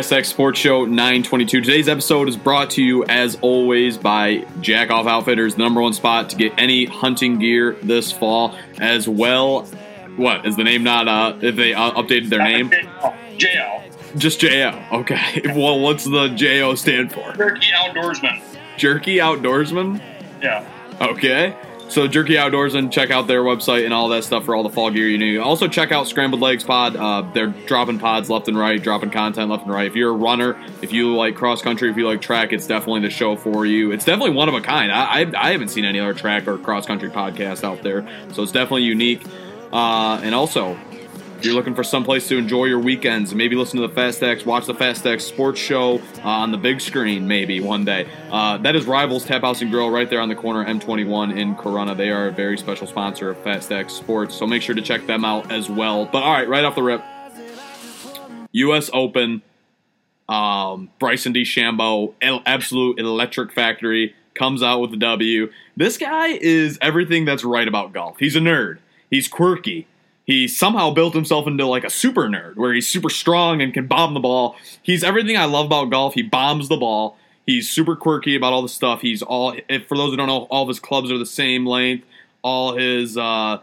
[0.00, 1.60] right, Fast X Sports Show 922.
[1.60, 5.92] Today's episode is brought to you, as always, by Jack Off Outfitters, the number one
[5.92, 9.64] spot to get any hunting gear this fall, as well.
[10.16, 10.84] What is the name?
[10.84, 12.70] Not uh, if they uh, updated their name,
[13.36, 13.82] JO.
[14.16, 14.82] just JO.
[14.92, 15.42] Okay.
[15.54, 17.32] Well, what's the JO stand for?
[17.32, 18.40] Jerky Outdoorsman.
[18.78, 20.00] Jerky Outdoorsman.
[20.42, 20.66] Yeah.
[21.00, 21.54] Okay.
[21.90, 24.70] So Jerky Outdoors and check out their website and all that stuff for all the
[24.70, 25.38] fall gear you need.
[25.38, 26.94] Also check out Scrambled Legs Pod.
[26.94, 29.88] Uh, they're dropping pods left and right, dropping content left and right.
[29.88, 33.00] If you're a runner, if you like cross country, if you like track, it's definitely
[33.00, 33.90] the show for you.
[33.90, 34.92] It's definitely one of a kind.
[34.92, 38.44] I, I, I haven't seen any other track or cross country podcast out there, so
[38.44, 39.24] it's definitely unique.
[39.72, 40.78] Uh, and also,
[41.44, 44.66] you're looking for someplace to enjoy your weekends, maybe listen to the Fast X, watch
[44.66, 48.08] the Fast X sports show uh, on the big screen, maybe one day.
[48.30, 51.54] Uh, that is Rivals Tap House and Grill right there on the corner M21 in
[51.54, 51.96] Corunna.
[51.96, 55.06] They are a very special sponsor of Fast X Sports, so make sure to check
[55.06, 56.06] them out as well.
[56.06, 57.02] But all right, right off the rip,
[58.52, 58.90] U.S.
[58.92, 59.42] Open,
[60.28, 62.14] um, Bryson DeChambeau,
[62.46, 65.50] absolute electric factory, comes out with the W.
[65.76, 68.18] This guy is everything that's right about golf.
[68.18, 68.78] He's a nerd.
[69.10, 69.86] He's quirky
[70.30, 73.88] he somehow built himself into like a super nerd where he's super strong and can
[73.88, 74.54] bomb the ball.
[74.80, 76.14] He's everything I love about golf.
[76.14, 77.16] He bombs the ball.
[77.46, 79.00] He's super quirky about all the stuff.
[79.00, 81.66] He's all if, for those who don't know, all of his clubs are the same
[81.66, 82.06] length.
[82.42, 83.58] All his uh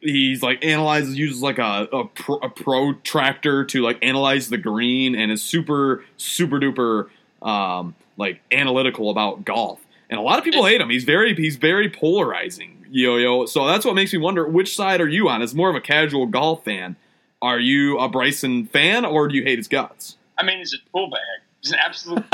[0.00, 5.14] he's like analyzes uses like a a, pro, a protractor to like analyze the green
[5.14, 7.08] and is super super duper
[7.46, 9.80] um like analytical about golf.
[10.10, 10.90] And a lot of people hate him.
[10.90, 13.46] He's very he's very polarizing yo yo.
[13.46, 15.42] So that's what makes me wonder which side are you on?
[15.42, 16.96] As more of a casual golf fan,
[17.42, 20.16] are you a Bryson fan or do you hate his guts?
[20.38, 21.20] I mean, he's a tool bag.
[21.62, 22.24] He's an absolute,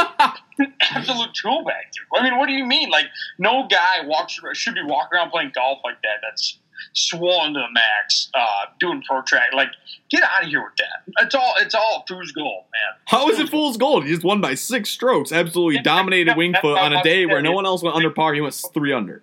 [0.91, 2.07] absolute tool bag, dude.
[2.21, 2.91] I mean, what do you mean?
[2.91, 3.07] Like,
[3.39, 6.21] no guy walks should be walking around playing golf like that.
[6.23, 6.59] That's
[6.95, 9.55] swollen to the max, uh, doing protract.
[9.55, 9.71] Like,
[10.11, 11.25] get out of here with that.
[11.25, 12.99] It's all it's all fool's gold, man.
[13.07, 14.05] How is it fool's gold?
[14.05, 15.33] He just won by six strokes.
[15.33, 18.35] Absolutely dominated Wingfoot on a day where no one else went under par.
[18.35, 19.23] He went three under.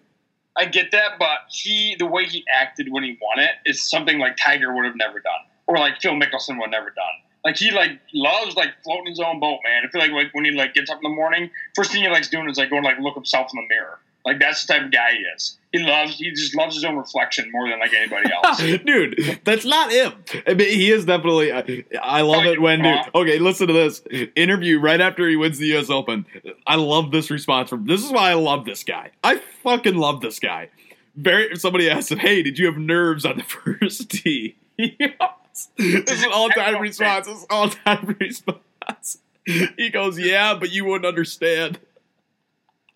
[0.60, 4.20] I get that, but he the way he acted when he won it is something
[4.20, 7.16] like Tiger would have never done, or like Phil Mickelson would have never done.
[7.46, 9.84] Like he like loves like floating his own boat, man.
[9.86, 12.10] I feel like, like when he like gets up in the morning, first thing he
[12.10, 14.00] likes doing is like going like look himself in the mirror.
[14.30, 15.58] Like that's the type of guy he is.
[15.72, 18.60] He loves he just loves his own reflection more than like anybody else.
[18.60, 20.14] dude, that's not him.
[20.48, 21.52] I mean, he is definitely.
[21.52, 23.00] I, I love it when dude.
[23.16, 24.04] Okay, listen to this
[24.36, 25.90] interview right after he wins the U.S.
[25.90, 26.26] Open.
[26.68, 27.86] I love this response from.
[27.86, 29.12] This is why I love this guy.
[29.24, 30.70] I fucking love this guy.
[31.16, 31.56] Very.
[31.56, 33.44] Somebody asked him, "Hey, did you have nerves on the
[33.80, 35.70] first tee?" yes.
[35.78, 37.28] This is an all-time response.
[37.28, 39.18] This is all-time response.
[39.46, 41.80] He goes, "Yeah, but you wouldn't understand."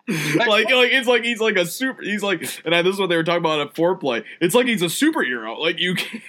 [0.36, 2.02] like, like it's like he's like a super.
[2.02, 4.24] He's like, and I, this is what they were talking about at foreplay.
[4.42, 5.58] It's like he's a superhero.
[5.58, 5.96] Like you.
[5.96, 6.24] Can't,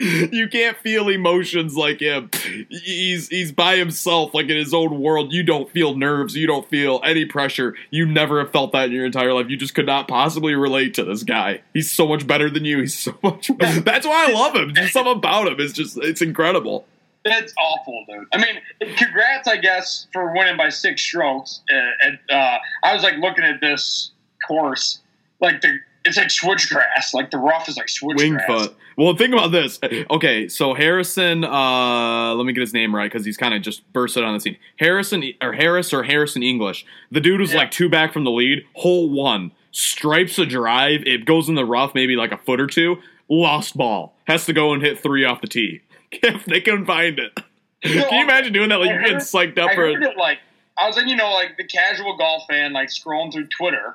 [0.00, 2.30] you can't feel emotions like him.
[2.70, 5.32] He's he's by himself, like in his own world.
[5.32, 6.34] You don't feel nerves.
[6.34, 7.74] You don't feel any pressure.
[7.90, 9.50] You never have felt that in your entire life.
[9.50, 11.60] You just could not possibly relate to this guy.
[11.74, 12.80] He's so much better than you.
[12.80, 13.56] He's so much.
[13.58, 13.80] Better.
[13.80, 14.74] That's why I love him.
[14.74, 16.86] Just something about him is just it's incredible.
[17.24, 18.26] It's awful, dude.
[18.32, 21.60] I mean, congrats, I guess, for winning by six strokes.
[21.68, 24.12] And uh, I was like looking at this
[24.46, 25.00] course,
[25.40, 27.12] like the it's like switchgrass.
[27.12, 28.46] Like the rough is like switchgrass.
[28.46, 28.74] Wingfoot.
[28.96, 29.78] Well, think about this.
[30.10, 31.44] Okay, so Harrison.
[31.44, 34.40] Uh, let me get his name right because he's kind of just bursted on the
[34.40, 34.56] scene.
[34.78, 36.86] Harrison or Harris or Harrison English.
[37.10, 37.58] The dude was yeah.
[37.58, 38.64] like two back from the lead.
[38.74, 41.02] Hole one stripes a drive.
[41.06, 42.98] It goes in the rough, maybe like a foot or two.
[43.28, 44.14] Lost ball.
[44.24, 45.82] Has to go and hit three off the tee.
[46.22, 47.32] if they can find it.
[47.82, 48.80] Can you imagine doing that?
[48.80, 50.16] Like you're getting psyched up I for it.
[50.16, 50.38] Like
[50.76, 53.94] I was like, you know, like the casual golf fan, like scrolling through Twitter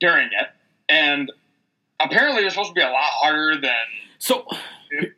[0.00, 0.48] during it,
[0.88, 1.32] and
[2.00, 3.70] apparently it was supposed to be a lot harder than.
[4.18, 4.46] So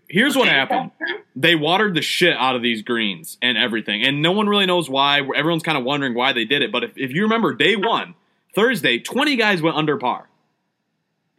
[0.08, 0.92] here's what happened:
[1.34, 4.88] they watered the shit out of these greens and everything, and no one really knows
[4.88, 5.20] why.
[5.20, 6.72] Everyone's kind of wondering why they did it.
[6.72, 8.14] But if, if you remember, day one,
[8.54, 10.28] Thursday, twenty guys went under par.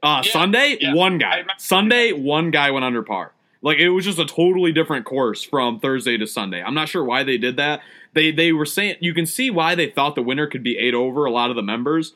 [0.03, 0.93] Uh, yeah, Sunday, yeah.
[0.93, 1.43] one guy.
[1.57, 3.33] Sunday, one guy went under par.
[3.61, 6.61] Like it was just a totally different course from Thursday to Sunday.
[6.61, 7.81] I'm not sure why they did that.
[8.13, 10.93] They they were saying you can see why they thought the winner could be eight
[10.93, 12.13] over a lot of the members,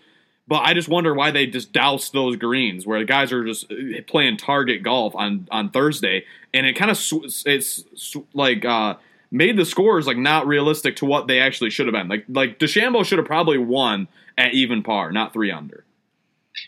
[0.48, 3.72] but I just wonder why they just doused those greens where the guys are just
[3.72, 3.76] uh,
[4.08, 8.96] playing target golf on on Thursday, and it kind of sw- it's sw- like uh,
[9.32, 12.08] made the scores like not realistic to what they actually should have been.
[12.08, 14.08] Like like DeChambeau should have probably won
[14.38, 15.84] at even par, not three under.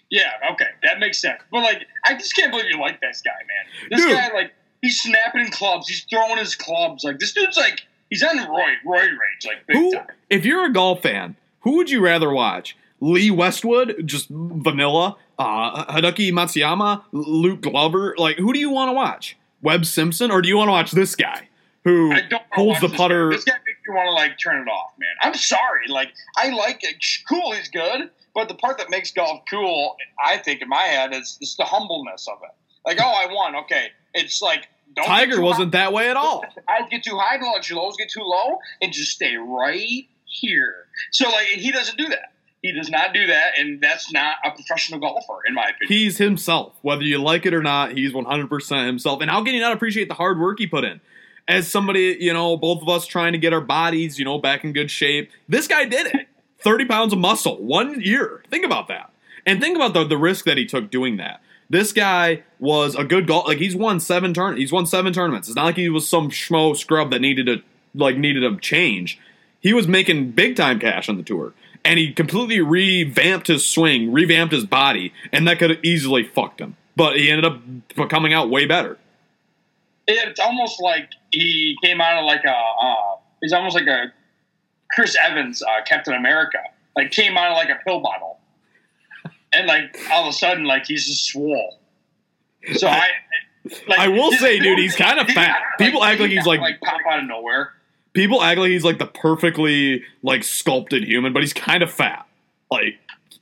[0.10, 1.42] Yeah, okay, that makes sense.
[1.52, 3.90] But like, I just can't believe you like this guy, man.
[3.90, 4.16] This Dude.
[4.16, 4.54] guy like
[4.84, 5.88] He's snapping clubs.
[5.88, 7.04] He's throwing his clubs.
[7.04, 7.82] Like this dude's like
[8.12, 10.08] he's on roid roid rage like big who, time.
[10.30, 12.78] If you're a golf fan, who would you rather watch?
[13.00, 15.18] Lee Westwood, just vanilla.
[15.40, 18.14] Uh, Hideki Matsuyama, Luke Glover.
[18.18, 19.36] Like, who do you want to watch?
[19.64, 21.48] Webb Simpson, or do you want to watch this guy?
[21.84, 22.16] who
[22.52, 23.30] holds the this putter.
[23.30, 23.36] Guy.
[23.36, 25.10] This guy makes me want to like turn it off, man.
[25.22, 25.88] I'm sorry.
[25.88, 26.96] Like I like it.
[27.28, 28.10] Cool, he's good.
[28.34, 31.66] But the part that makes golf cool, I think, in my head, is is the
[31.66, 32.56] humbleness of it.
[32.86, 33.56] Like, oh, I won.
[33.64, 36.44] Okay, it's like don't Tiger wasn't that way at all.
[36.68, 40.08] I'd get too high, don't let your lows get too low, and just stay right
[40.26, 40.88] here.
[41.12, 42.34] So like, he doesn't do that.
[42.62, 45.90] He does not do that, and that's not a professional golfer, in my opinion.
[45.90, 47.92] He's himself, whether you like it or not.
[47.92, 49.20] He's 100% himself.
[49.20, 51.02] And how can you not appreciate the hard work he put in?
[51.46, 54.64] As somebody, you know, both of us trying to get our bodies, you know, back
[54.64, 55.30] in good shape.
[55.50, 56.28] This guy did it.
[56.60, 58.46] 30 pounds of muscle, one year.
[58.50, 59.12] Think about that.
[59.46, 61.42] And think about the, the risk that he took doing that.
[61.74, 63.48] This guy was a good golf.
[63.48, 64.58] Like he's won seven turn.
[64.58, 65.48] He's won seven tournaments.
[65.48, 67.64] It's not like he was some schmo scrub that needed to
[67.96, 69.20] like needed a change.
[69.60, 71.52] He was making big time cash on the tour,
[71.84, 76.62] and he completely revamped his swing, revamped his body, and that could have easily fucked
[76.62, 76.78] him.
[76.96, 79.00] But he ended up coming out way better.
[80.06, 84.14] it's almost like he came out of like a uh, he's almost like a
[84.94, 86.60] Chris Evans, uh, Captain America,
[86.96, 88.33] like came out of like a pill bottle,
[89.54, 91.80] and like all of a sudden like he's just swole.
[92.76, 93.08] So I,
[93.88, 95.60] like, I will say, dude, he's kinda he- fat.
[95.78, 97.74] People act like he's, like- like pop out of nowhere.
[98.14, 102.28] People act like he's like the perfectly like sculpted human, but he's kind of fat.
[102.70, 103.00] Like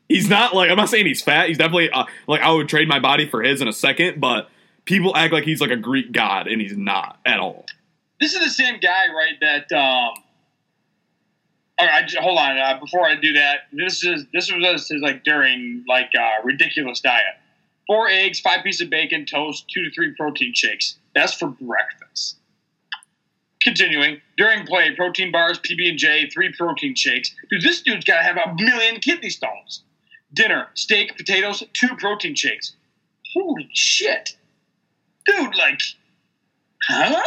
[0.08, 1.50] he's not like I'm not saying he's fat.
[1.50, 4.50] He's definitely uh, like I would trade my body for his in a second, but
[4.86, 7.66] people act like he's like a Greek god, and he's not at all.
[8.22, 9.36] This is the same guy, right?
[9.42, 10.14] That um.
[12.08, 12.58] J- hold on.
[12.58, 17.36] Uh, before I do that, this is this was like during like uh, ridiculous diet:
[17.88, 20.98] four eggs, five pieces of bacon, toast, two to three protein shakes.
[21.16, 22.38] That's for breakfast.
[23.62, 27.34] Continuing during play, protein bars, PB and J, three protein shakes.
[27.50, 29.84] Dude, this dude's got to have a million kidney stones.
[30.34, 32.76] Dinner: steak, potatoes, two protein shakes.
[33.34, 34.36] Holy shit,
[35.26, 35.56] dude!
[35.56, 35.80] Like,
[36.88, 37.24] huh?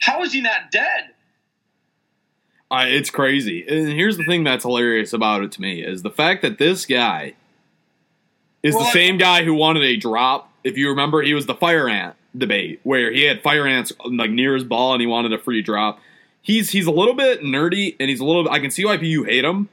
[0.00, 1.10] How is he not dead?
[2.72, 3.64] I, it's crazy.
[3.68, 6.86] And here's the thing that's hilarious about it to me is the fact that this
[6.86, 7.34] guy
[8.62, 10.50] is Well, the same guy who wanted a drop.
[10.64, 14.30] If you remember, he was the fire ant debate where he had fire ants like
[14.30, 16.00] near his ball and he wanted a free drop.
[16.40, 18.48] He's he's a little bit nerdy and he's a little.
[18.50, 19.68] I can see why you hate him,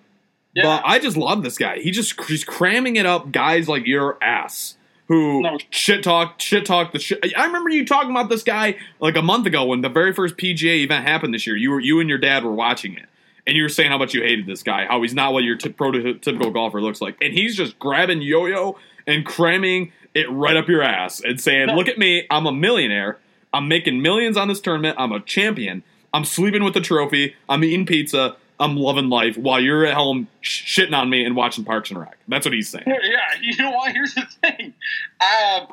[0.53, 0.63] Yeah.
[0.63, 1.79] but I just love this guy.
[1.79, 4.75] He just he's cramming it up guys like your ass
[5.09, 5.57] who No.
[5.71, 7.19] shit talk shit talk the shit.
[7.37, 10.37] I remember you talking about this guy like a month ago when the very first
[10.37, 11.57] PGA event happened this year.
[11.57, 13.05] You were you and your dad were watching it.
[13.47, 15.55] And you were saying how much you hated this guy, how he's not what your
[15.55, 18.77] t- prototypical golfer looks like, and he's just grabbing yo-yo
[19.07, 21.75] and cramming it right up your ass and saying, No.
[21.75, 23.17] "Look at me, I'm a millionaire.
[23.51, 24.97] I'm making millions on this tournament.
[24.99, 25.81] I'm a champion.
[26.13, 27.33] I'm sleeping with the trophy.
[27.47, 28.35] I'm eating pizza.
[28.59, 31.99] I'm loving life while you're at home sh- shitting on me and watching Parks and
[31.99, 32.85] Rec." That's what he's saying.
[32.87, 33.93] Yeah, you know what?
[33.93, 34.73] Here's the thing.
[35.19, 35.65] Uh,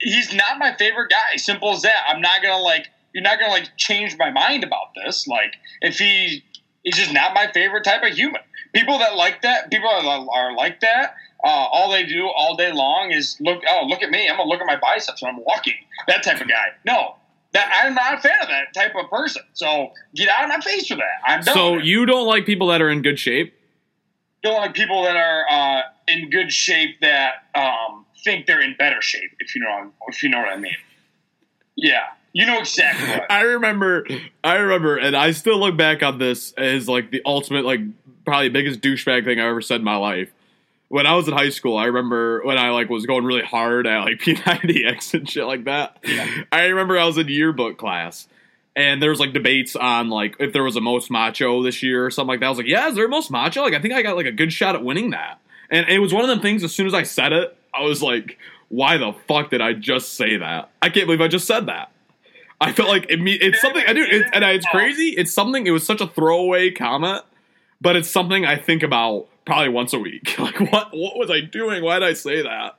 [0.00, 1.36] he's not my favorite guy.
[1.36, 2.04] Simple as that.
[2.08, 2.88] I'm not gonna like.
[3.12, 5.26] You're not gonna like change my mind about this.
[5.26, 6.44] Like, if he,
[6.82, 8.42] he's just not my favorite type of human.
[8.74, 11.14] People that like that, people are, are like that.
[11.42, 13.62] Uh, all they do all day long is look.
[13.68, 14.28] Oh, look at me!
[14.28, 15.74] I'm gonna look at my biceps when I'm walking.
[16.08, 16.68] That type of guy.
[16.84, 17.16] No,
[17.52, 19.42] that I'm not a fan of that type of person.
[19.54, 21.20] So get out of my face for that.
[21.24, 21.54] I'm done.
[21.54, 23.54] So you don't like people that are in good shape?
[24.46, 29.02] don't like people that are uh, in good shape that um, think they're in better
[29.02, 29.30] shape.
[29.40, 30.76] If you know, if you know what I mean.
[31.76, 33.26] Yeah, you know exactly what.
[33.30, 34.06] I remember,
[34.42, 37.80] I remember, and I still look back on this as like the ultimate, like
[38.24, 40.32] probably biggest douchebag thing I ever said in my life.
[40.88, 43.86] When I was in high school, I remember when I like was going really hard
[43.86, 45.98] at like P90X and shit like that.
[46.52, 48.28] I remember I was in yearbook class,
[48.76, 52.06] and there was like debates on like if there was a most macho this year
[52.06, 52.46] or something like that.
[52.46, 53.62] I was like, yeah, is there a most macho?
[53.62, 55.40] Like I think I got like a good shot at winning that.
[55.70, 56.62] And it was one of them things.
[56.62, 58.38] As soon as I said it, I was like,
[58.68, 60.70] why the fuck did I just say that?
[60.80, 61.90] I can't believe I just said that.
[62.60, 65.10] I felt like it, me- it's something I do, it, and it's crazy.
[65.10, 65.66] It's something.
[65.66, 67.22] It was such a throwaway comment,
[67.80, 70.34] but it's something I think about probably once a week.
[70.46, 71.82] Like, what what was I doing?
[71.82, 72.78] Why did I say that?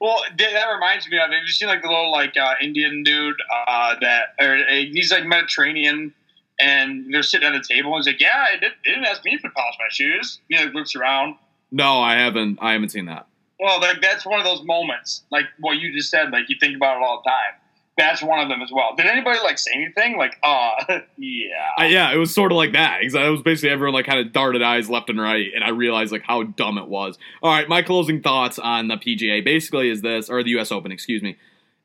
[0.00, 1.30] Well, that reminds me of.
[1.30, 5.10] Have you seen like the little like uh, Indian dude uh, that or uh, he's
[5.10, 6.14] like Mediterranean,
[6.60, 9.24] and they're sitting at a table and he's like, "Yeah, I did, they didn't ask
[9.24, 11.36] me to polish my shoes." He like looks around.
[11.72, 12.58] No, I haven't.
[12.60, 13.26] I haven't seen that.
[13.58, 16.30] Well, like that's one of those moments, like what you just said.
[16.30, 17.57] Like you think about it all the time.
[17.98, 18.94] That's one of them as well.
[18.96, 20.16] Did anybody like say anything?
[20.16, 21.48] Like, uh, yeah.
[21.76, 23.02] I, yeah, it was sort of like that.
[23.02, 26.12] It was basically everyone like kind of darted eyes left and right, and I realized
[26.12, 27.18] like how dumb it was.
[27.42, 30.70] All right, my closing thoughts on the PGA basically is this, or the U.S.
[30.70, 31.36] Open, excuse me.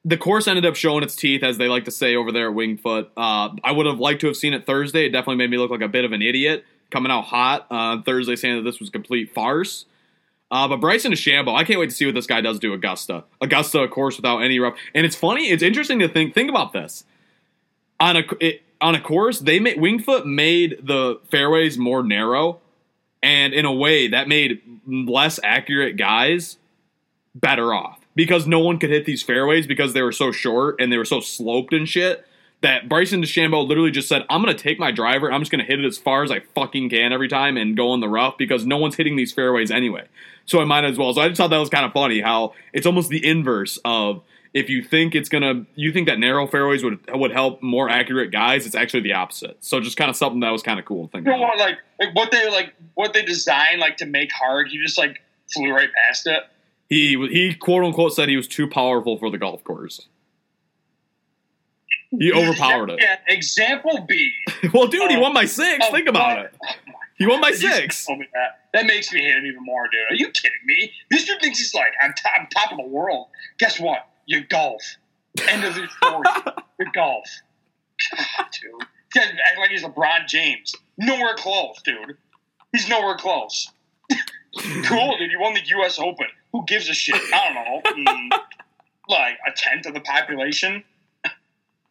[0.06, 2.56] The course ended up showing its teeth, as they like to say over there at
[2.56, 3.08] Wingfoot.
[3.18, 5.08] Uh, I would have liked to have seen it Thursday.
[5.08, 7.76] It definitely made me look like a bit of an idiot coming out hot uh,
[7.76, 9.86] on Thursday, saying that this was complete farce.
[10.54, 13.24] Uh, but Bryson DeChambeau, I can't wait to see what this guy does to Augusta.
[13.42, 14.76] Augusta, of course, without any rough.
[14.94, 17.06] And it's funny, it's interesting to think think about this.
[18.00, 22.62] on a it, on a course they made Wingfoot made the fairways more narrow,
[23.24, 26.60] and in a way that made less accurate guys
[27.34, 30.92] better off because no one could hit these fairways because they were so short and
[30.92, 32.28] they were so sloped and shit.
[32.64, 35.32] That Bryson DeChambeau literally just said, "I'm gonna take my driver.
[35.32, 37.92] I'm just gonna hit it as far as I fucking can every time and go
[37.92, 40.06] on the rough because no one's hitting these fairways anyway.
[40.46, 42.54] So I might as well." So I just thought that was kind of funny how
[42.74, 44.22] it's almost the inverse of
[44.54, 48.32] if you think it's gonna you think that narrow fairways would would help more accurate
[48.32, 51.10] guys it's actually the opposite so just kind of something that was kind of cool
[51.14, 54.68] You know what, like, like what they like what they designed like to make hard.
[54.70, 55.22] He just like
[55.54, 56.44] flew right past it.
[56.88, 60.08] he he quote unquote said he was too powerful for the golf course
[62.20, 64.32] he overpowered it Yeah, example B.
[64.74, 65.22] well dude he Oh.
[65.22, 66.46] won by six Oh, think about God.
[66.46, 66.56] it
[67.18, 68.60] he won by six that.
[68.74, 70.02] That makes me hate him even more, dude.
[70.12, 70.92] Are you kidding me?
[71.12, 73.28] This dude thinks he's like on top, on top of the world.
[73.60, 74.08] Guess what?
[74.26, 74.82] You golf.
[75.48, 76.24] End of the story.
[76.80, 77.30] you golf.
[78.12, 78.88] God, dude.
[79.14, 80.76] He act like he's LeBron James.
[80.98, 82.18] Nowhere close, dude.
[82.72, 83.70] He's nowhere close.
[84.88, 85.32] cool, dude.
[85.32, 86.00] You won the U.S.
[86.00, 86.28] Open.
[86.52, 87.16] Who gives a shit?
[87.34, 88.12] I don't know.
[88.12, 88.30] Mm,
[89.08, 90.84] like a tenth of the population.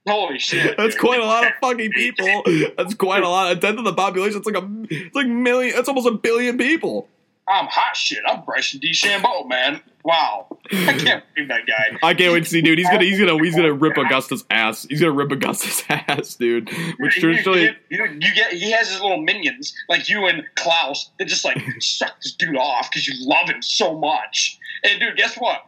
[0.08, 0.76] Holy shit!
[0.76, 1.00] That's dude.
[1.00, 2.42] quite a lot of fucking people.
[2.76, 3.52] That's quite a lot.
[3.52, 4.38] A tenth of the population.
[4.38, 5.78] It's like a, it's like million.
[5.78, 7.08] It's almost a billion people.
[7.48, 8.20] I'm hot shit.
[8.26, 9.80] I'm Bryson DeChambeau, man.
[10.04, 11.98] Wow, I can't believe that guy.
[12.02, 12.78] I can't wait to see, dude.
[12.78, 14.86] He's gonna, he's gonna, he's gonna rip Augusta's ass.
[14.88, 16.70] He's gonna rip Augusta's ass, dude.
[16.98, 21.10] Which traditionally, you, you, you get he has his little minions like you and Klaus
[21.18, 24.58] that just like suck this dude off because you love him so much.
[24.84, 25.66] And dude, guess what?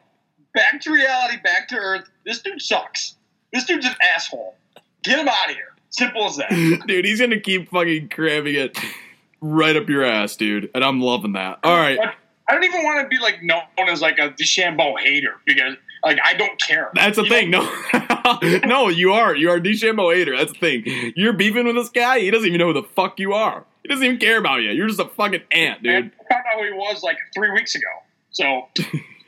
[0.54, 2.08] Back to reality, back to earth.
[2.24, 3.16] This dude sucks.
[3.54, 4.56] This dude's an asshole.
[5.04, 5.72] Get him out of here.
[5.90, 6.50] Simple as that.
[6.86, 8.76] dude, he's gonna keep fucking cramming it
[9.40, 10.70] right up your ass, dude.
[10.74, 11.60] And I'm loving that.
[11.62, 11.98] All right,
[12.48, 16.18] I don't even want to be like known as like a DeChambeau hater because like
[16.24, 16.90] I don't care.
[16.94, 17.50] that's the You thing.
[17.50, 17.62] No,
[18.66, 20.36] no, you are, you are DeChambeau hater.
[20.36, 21.12] That's the thing.
[21.16, 22.18] You're beefing with this guy.
[22.18, 23.64] He doesn't even know who the fuck you are.
[23.82, 24.70] He doesn't even care about you.
[24.70, 25.92] You're just a fucking ant, dude.
[25.92, 27.86] Man, I found out who he was like three weeks ago.
[28.30, 28.66] So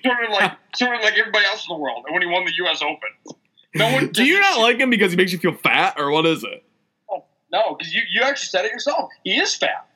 [0.02, 2.44] sort of like sort of like everybody else in the world And when he won
[2.44, 2.82] the U.S.
[2.82, 3.36] Open.
[3.76, 6.26] No one Do you not like him because he makes you feel fat, or what
[6.26, 6.64] is it?
[7.10, 9.10] Oh, No, because you, you actually said it yourself.
[9.24, 9.86] He is fat.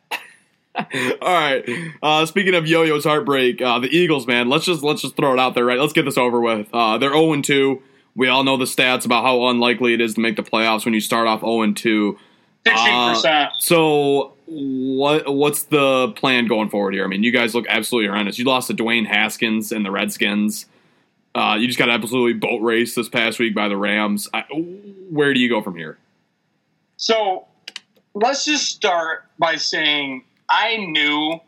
[1.20, 1.68] All right.
[2.02, 4.48] Uh, speaking of Yo-Yo's heartbreak, uh, the Eagles, man.
[4.48, 5.78] Let's just let's just throw it out there, right?
[5.78, 6.68] Let's get this over with.
[6.72, 7.82] Uh, they're zero and two.
[8.14, 10.94] We all know the stats about how unlikely it is to make the playoffs when
[10.94, 12.18] you start off zero and two.
[12.66, 13.50] Sixteen percent.
[13.58, 17.04] So what what's the plan going forward here?
[17.04, 18.38] I mean, you guys look absolutely horrendous.
[18.38, 20.66] You lost to Dwayne Haskins and the Redskins.
[21.34, 24.28] Uh, you just got absolutely boat raced this past week by the Rams.
[24.34, 24.42] I,
[25.10, 25.98] where do you go from here?
[26.96, 27.46] So
[28.14, 31.40] let's just start by saying I knew,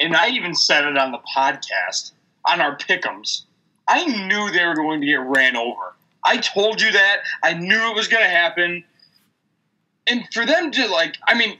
[0.00, 2.12] and I even said it on the podcast
[2.48, 3.42] on our pickums.
[3.86, 5.94] I knew they were going to get ran over.
[6.24, 7.22] I told you that.
[7.42, 8.84] I knew it was going to happen.
[10.08, 11.58] And for them to like, I mean,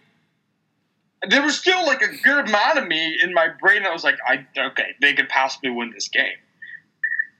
[1.28, 4.18] there was still like a good amount of me in my brain that was like,
[4.26, 6.36] I okay, they could possibly win this game.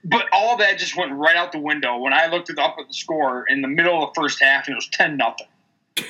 [0.03, 2.93] But all that just went right out the window when I looked up at the
[2.93, 5.47] score in the middle of the first half and it was ten nothing.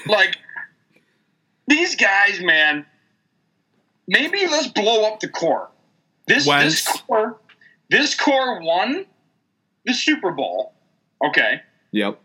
[0.06, 0.38] Like
[1.68, 2.86] these guys, man.
[4.08, 5.70] Maybe let's blow up the core.
[6.28, 6.86] This Wentz.
[6.86, 7.40] this core,
[7.90, 9.06] this core won
[9.86, 10.74] the Super Bowl.
[11.26, 12.20] Okay, Yep.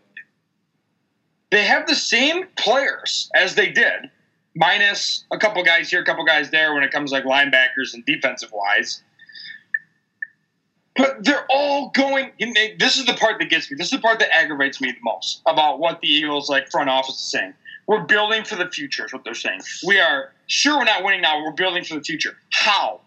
[1.51, 4.09] they have the same players as they did,
[4.55, 8.03] minus a couple guys here, a couple guys there when it comes like linebackers and
[8.05, 9.03] defensive wise.
[10.97, 12.31] But they're all going.
[12.39, 13.77] they- This is the part that gets me.
[13.77, 16.89] This is the part that aggravates me the most about what the Eagles like front
[16.89, 17.53] office is saying.
[17.87, 19.05] We're building for the future.
[19.05, 19.61] Is what they're saying.
[19.85, 21.41] We are sure we're not winning now.
[21.43, 22.37] We're building for the future.
[22.51, 23.01] How?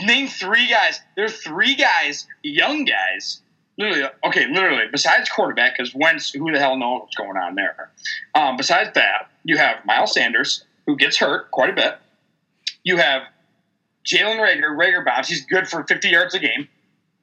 [0.00, 1.00] Name three guys.
[1.14, 3.40] There are three guys, young guys.
[3.78, 4.84] Literally, okay, literally.
[4.90, 7.90] Besides quarterback, because Wentz, who the hell knows what's going on there?
[8.34, 11.98] Um, besides that, you have Miles Sanders, who gets hurt quite a bit.
[12.84, 13.22] You have
[14.06, 15.28] Jalen Reagor, Rager Bobs.
[15.28, 16.68] He's good for 50 yards a game.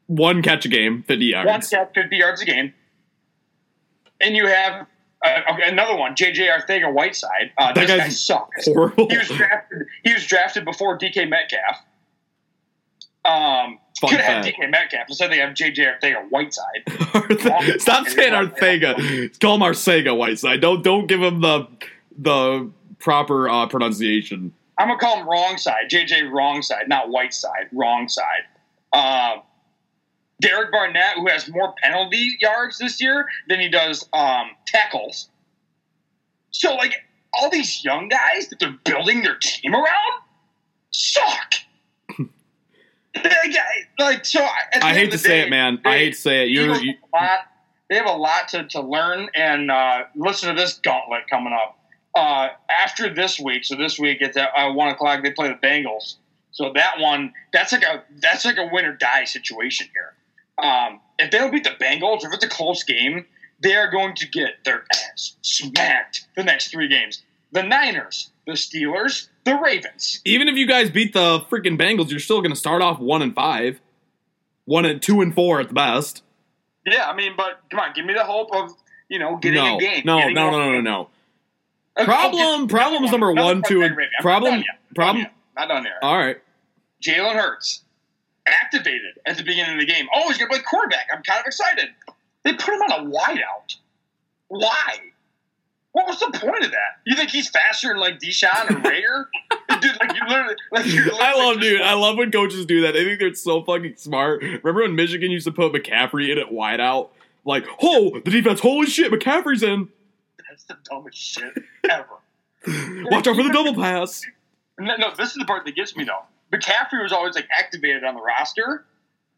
[0.08, 1.48] One catch a game, fifty yards.
[1.48, 2.74] One step, 50 yards a game.
[4.20, 4.86] And you have
[5.26, 6.48] uh, okay, another one, J.J.
[6.48, 7.52] Arthega Whiteside.
[7.58, 8.66] Uh, That this guy sucks.
[8.66, 9.08] Horrible.
[9.10, 9.88] He was drafted.
[10.04, 11.78] He was drafted before DK Metcalf.
[13.26, 14.54] Um, Fun could have had.
[14.54, 15.08] DK Metcalf.
[15.08, 15.86] Instead, they have J.J.
[15.86, 17.80] Arthega Whiteside.
[17.82, 19.40] Stop saying Arthega.
[19.40, 20.60] Call him Arcega Whiteside.
[20.60, 21.68] Don't don't give him the
[22.18, 22.70] the
[23.00, 24.54] proper uh, pronunciation.
[24.78, 25.90] I'm gonna call him wrong side.
[25.90, 27.70] JJ wrong side, not white side.
[27.72, 28.44] Wrong side.
[28.92, 29.42] Um,
[30.42, 35.30] Derek Barnett, who has more penalty yards this year than he does um, tackles.
[36.52, 36.96] So, like
[37.34, 40.22] all these young guys that they're building their team around
[40.92, 41.54] suck.
[43.16, 44.46] like, I- like so.
[44.82, 45.80] I hate to say day, it, man.
[45.86, 46.50] I hate to say it.
[46.50, 47.40] You're you, lot.
[47.90, 51.80] they have a lot to, to learn and uh, listen to this gauntlet coming up.
[52.16, 55.24] Uh, after this week, so this week it's at uh, one o'clock.
[55.24, 56.16] They play the Bengals.
[56.52, 60.14] So that one, that's like a that's like a win or die situation here.
[60.64, 63.26] Um, if they don't beat the Bengals, if it's a close game,
[63.62, 67.22] they are going to get their ass smacked the next three games.
[67.52, 70.22] The Niners, the Steelers, the Ravens.
[70.26, 73.22] Even if you guys beat the freaking Bengals, you're still going to start off one
[73.22, 73.80] and five,
[74.66, 76.24] one and two and four at the best.
[76.86, 78.72] Yeah, I mean, but come on, give me the hope of
[79.10, 80.02] you know getting no, a game.
[80.06, 81.10] no, no, no, no, no.
[81.96, 84.64] Okay, Problem, okay, problem is number one, two, and problem,
[84.96, 85.28] problem.
[85.56, 86.00] Not done there.
[86.02, 86.38] All right,
[87.04, 87.83] Jalen Hurts
[88.48, 90.08] activated at the beginning of the game.
[90.14, 91.08] Oh, he's going to play quarterback.
[91.14, 91.90] I'm kind of excited.
[92.44, 93.76] They put him on a wideout.
[94.48, 94.98] Why?
[95.94, 96.98] What was the point of that?
[97.06, 99.26] You think he's faster than like DeSean or Reagor?
[99.80, 101.82] dude, like you literally, like literally I love, dude.
[101.82, 102.96] I love when coaches do that.
[102.96, 104.42] I think they're so fucking smart.
[104.42, 107.10] Remember when Michigan used to put McCaffrey in at wideout?
[107.46, 109.90] Like, oh, the defense, holy shit, McCaffrey's in.
[110.50, 111.54] That's the dumbest shit
[111.90, 112.08] ever.
[113.12, 114.24] Watch out for the double pass.
[114.80, 116.24] No, no, this is the part that gets me though.
[116.54, 118.86] McCaffrey was always like activated on the roster.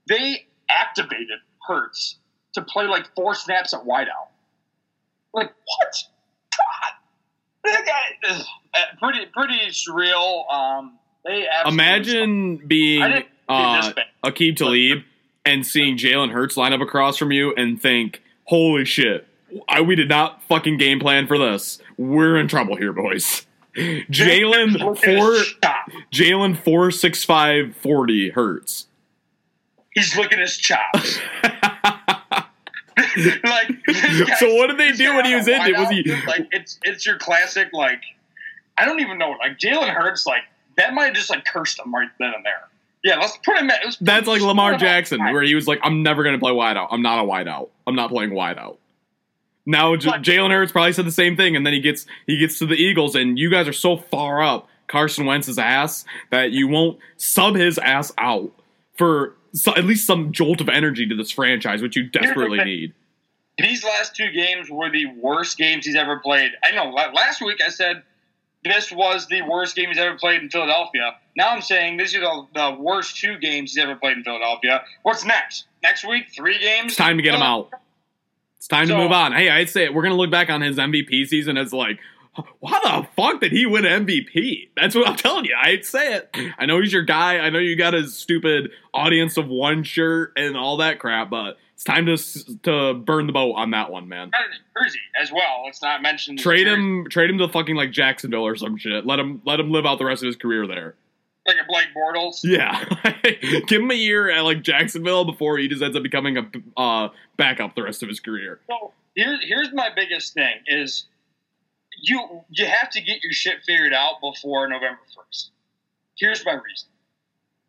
[0.08, 2.18] They activated Hurts
[2.54, 4.30] to play like four snaps at wideout.
[5.34, 6.04] Like what?
[6.56, 10.52] God, that guy is uh, pretty pretty surreal.
[10.54, 13.94] Um, they Imagine being uh.
[14.24, 15.04] Aqib Talib
[15.46, 19.28] and seeing Jalen Hurts line up across from you and think, holy shit,
[19.68, 21.80] I, we did not fucking game plan for this.
[21.98, 23.46] We're in trouble here, boys.
[23.76, 25.36] Jalen four.
[26.12, 28.88] Jalen four six five forty Hurts.
[29.94, 31.20] He's looking his chops.
[33.44, 33.68] like,
[34.38, 35.78] So what did they do when he was in it?
[35.78, 38.02] Was he- like it's it's your classic like
[38.78, 40.44] I don't even know like Jalen Hurts like
[40.78, 42.68] that might have just like cursed him right then and there.
[43.04, 43.70] Yeah, let's put him.
[43.70, 46.52] At, let's That's like Lamar Jackson, where he was like, "I'm never going to play
[46.52, 46.88] wideout.
[46.90, 47.70] I'm not a wideout.
[47.86, 48.78] I'm not playing wideout."
[49.66, 52.60] Now J- Jalen Hurts probably said the same thing, and then he gets he gets
[52.60, 56.68] to the Eagles, and you guys are so far up Carson Wentz's ass that you
[56.68, 58.52] won't sub his ass out
[58.96, 62.94] for so, at least some jolt of energy to this franchise, which you desperately need.
[63.58, 66.52] These last two games were the worst games he's ever played.
[66.64, 66.90] I know.
[66.90, 68.04] Last week I said
[68.66, 71.16] this was the worst game he's ever played in Philadelphia.
[71.38, 74.84] Now I'm saying this is the, the worst two games he's ever played in Philadelphia.
[75.04, 75.68] What's next?
[75.82, 76.88] Next week, three games.
[76.88, 77.72] It's time to get him out.
[78.66, 79.32] It's time to move on.
[79.32, 79.90] Hey, I'd say.
[79.90, 82.00] We're gonna look back on his MVP season as like,
[82.60, 84.70] why the fuck did he win MVP?
[84.76, 85.56] That's what I'm telling you.
[85.56, 86.36] I'd say it.
[86.58, 87.38] I know he's your guy.
[87.38, 91.60] I know you got his stupid audience of one shirt and all that crap, but
[91.76, 92.18] it's time to
[92.64, 94.32] to burn the boat on that one, man.
[94.76, 95.62] Jersey as well.
[95.64, 99.06] Let's not mention Trade him, trade him to fucking like Jacksonville or some shit.
[99.06, 100.96] Let him let him live out the rest of his career there.
[101.46, 102.42] Like a Blake Bortles.
[102.44, 102.84] Yeah,
[103.68, 107.10] give him a year at like Jacksonville before he just ends up becoming a uh,
[107.38, 108.60] backup the rest of his career.
[108.68, 111.06] So here's here's my biggest thing is
[112.02, 115.52] you you have to get your shit figured out before November first.
[116.18, 116.88] Here's my reason.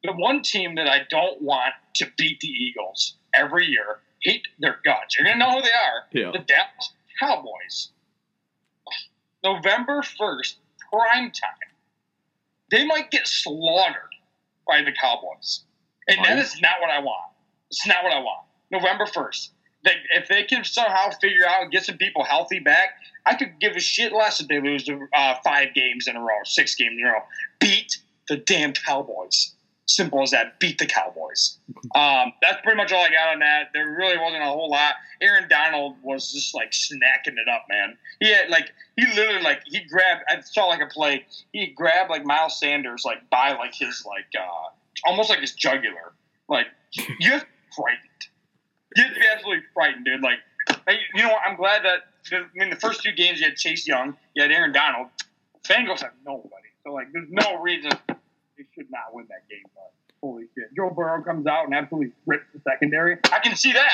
[0.05, 4.79] The one team that I don't want to beat the Eagles every year, hate their
[4.85, 5.17] guts.
[5.19, 6.07] You're gonna know who they are.
[6.13, 6.33] Yeah.
[6.33, 7.91] The Dallas Cowboys.
[9.43, 10.59] November first,
[10.91, 11.76] prime time.
[12.71, 14.15] They might get slaughtered
[14.67, 15.65] by the Cowboys.
[16.09, 16.39] And that Right.
[16.39, 17.33] is not what I want.
[17.71, 18.47] It's not what I want.
[18.71, 19.53] November first.
[19.85, 23.59] They, if they can somehow figure out and get some people healthy back, I could
[23.61, 26.97] give a shit less if they lose uh, five games in a row, six games
[26.99, 27.23] in a row.
[27.61, 27.99] Beat
[28.29, 29.55] the damn Cowboys.
[29.87, 30.59] Simple as that.
[30.59, 31.59] Beat the Cowboys.
[31.95, 33.71] Um, that's pretty much all I got on that.
[33.73, 34.95] There really wasn't a whole lot.
[35.21, 37.97] Aaron Donald was just like snacking it up, man.
[38.21, 40.25] He had like he literally like he grabbed.
[40.29, 41.25] I saw like a play.
[41.53, 46.13] He grabbed like Miles Sanders like by like his like uh almost like his jugular.
[46.49, 46.67] Like
[47.21, 47.41] you
[47.77, 48.27] frightened.
[48.97, 50.23] You have to be absolutely frightened, dude.
[50.23, 50.39] Like
[51.15, 51.43] you know what?
[51.47, 54.51] I'm glad that I mean the first two games you had Chase Young, you had
[54.51, 55.09] Aaron Donald.
[55.69, 59.65] Bengals have nobody, so like there's no reason they should not win that game.
[60.27, 63.17] But holy shit, Joe Burrow comes out and absolutely rips the secondary.
[63.33, 63.91] I can see that.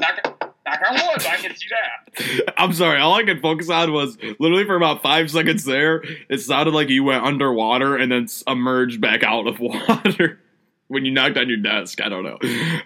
[0.00, 2.54] Knock, knock on wood, I can see that.
[2.58, 3.00] I'm sorry.
[3.00, 6.02] All I could focus on was literally for about five seconds there.
[6.28, 10.40] It sounded like you went underwater and then emerged back out of water
[10.88, 12.00] when you knocked on your desk.
[12.00, 12.38] I don't know.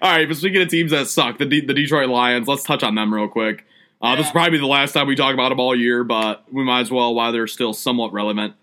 [0.03, 2.47] All right, but speaking of teams that suck, the D- the Detroit Lions.
[2.47, 3.65] Let's touch on them real quick.
[4.01, 6.63] Uh, This is probably the last time we talk about them all year, but we
[6.65, 8.55] might as well while they're still somewhat relevant.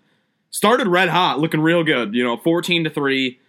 [0.50, 2.14] Started red hot, looking real good.
[2.14, 3.40] You know, fourteen to three.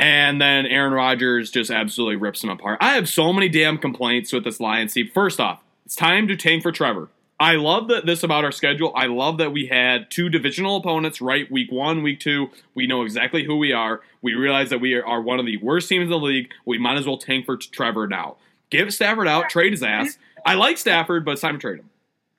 [0.00, 2.78] And then Aaron Rodgers just absolutely rips them apart.
[2.80, 5.10] I have so many damn complaints with this Lions team.
[5.12, 7.10] First off, it's time to tank for Trevor.
[7.38, 8.94] I love that this about our schedule.
[8.96, 12.48] I love that we had two divisional opponents right week one, week two.
[12.74, 14.00] We know exactly who we are.
[14.22, 16.50] We realize that we are one of the worst teams in the league.
[16.64, 18.36] We might as well tank for Trevor now.
[18.70, 20.16] Give Stafford out, trade his ass.
[20.46, 21.90] I like Stafford, but it's time to trade him.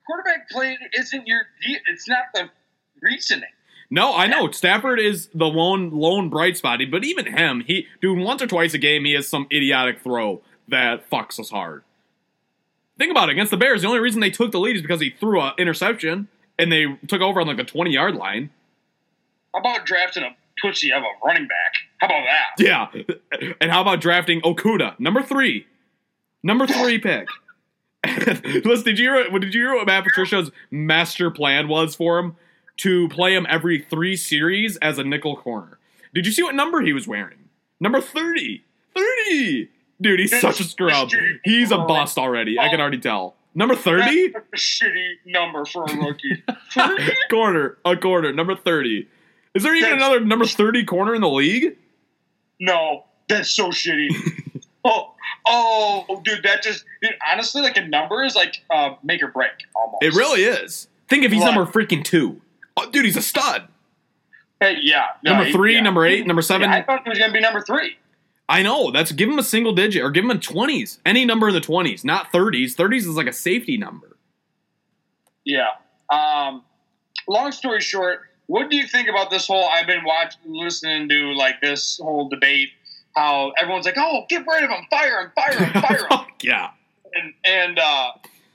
[0.07, 1.41] Quarterback play isn't your.
[1.91, 2.49] It's not the
[3.03, 3.49] reasoning.
[3.93, 8.17] No, I know Stafford is the lone lone bright spot, but even him, he dude
[8.17, 11.83] once or twice a game he has some idiotic throw that fucks us hard.
[12.97, 13.81] Think about it against the Bears.
[13.81, 16.85] The only reason they took the lead is because he threw an interception and they
[17.07, 18.49] took over on like a twenty yard line.
[19.53, 20.29] How about drafting a
[20.61, 21.73] pussy of a running back?
[21.97, 22.63] How about that?
[23.39, 25.67] Yeah, and how about drafting Okudah, number three,
[26.43, 27.27] number three pick.
[28.65, 29.39] Listen, did you hear?
[29.39, 32.37] Did you hear what Matt Patricia's master plan was for him?
[32.81, 35.77] To play him every three series as a nickel corner.
[36.13, 37.37] Did you see what number he was wearing?
[37.79, 38.63] Number 30.
[38.95, 39.69] 30!
[40.01, 41.09] Dude, he's such a scrub.
[41.43, 42.59] He's a bust already.
[42.59, 43.35] I can already tell.
[43.53, 44.33] Number 30?
[44.55, 46.43] Shitty number for a rookie.
[47.29, 47.77] corner.
[47.85, 48.33] A corner.
[48.33, 49.07] Number 30.
[49.53, 51.77] Is there even That's- another number 30 corner in the league?
[52.59, 54.09] no, that's so shitty.
[54.85, 55.13] oh,
[55.47, 59.51] oh, dude, that just dude, honestly, like a number is like uh, make or break
[59.75, 60.03] almost.
[60.03, 60.87] It really is.
[61.09, 62.39] Think if he's number freaking two.
[62.77, 63.67] Oh, dude, he's a stud.
[64.59, 65.81] Hey, yeah, no, Number he- three, yeah.
[65.81, 66.69] number eight, number seven.
[66.69, 67.97] Yeah, I thought he was gonna be number three.
[68.47, 68.91] I know.
[68.91, 70.97] That's give him a single digit or give him a 20s.
[71.05, 72.75] Any number in the 20s, not 30s.
[72.75, 74.17] 30s is like a safety number.
[75.45, 75.67] Yeah.
[76.09, 76.63] Um,
[77.29, 79.63] long story short, what do you think about this whole?
[79.69, 82.69] I've been watching, listening to like this whole debate.
[83.15, 86.69] How everyone's like, "Oh, get rid of him, fire him, fire him, fire him," yeah.
[87.13, 88.11] and and uh,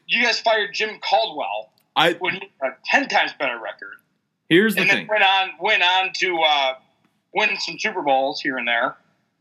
[0.06, 3.96] you guys fired Jim Caldwell I when he had a ten times better record,
[4.48, 5.06] here's the and then thing.
[5.08, 6.74] went on went on to uh,
[7.34, 8.96] win some Super Bowls here and there.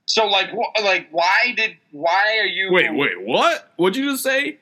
[0.06, 3.72] So like, wh- like, why did why are you Wait, wait, what?
[3.78, 4.58] What'd you just say?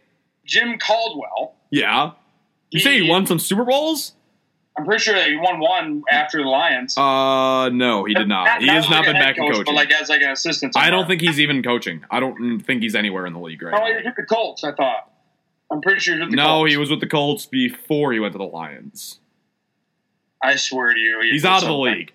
[0.45, 1.55] Jim Caldwell?
[1.69, 2.11] Yeah.
[2.71, 4.13] You say he won some Super Bowls?
[4.77, 6.97] I'm pretty sure that he won one after the Lions.
[6.97, 8.59] Uh, no, he did not.
[8.59, 9.65] He has not been back in coach, coaching.
[9.65, 10.75] But like as like an assistant.
[10.75, 12.03] I don't think he's even coaching.
[12.09, 13.85] I don't think he's anywhere in the league right Oh, now.
[13.85, 14.63] he was with the Colts.
[14.63, 15.11] I thought.
[15.71, 16.71] I'm pretty sure he was with the No, Colts.
[16.71, 19.19] he was with the Colts before he went to the Lions.
[20.43, 22.11] I swear to you, he He's out of the league.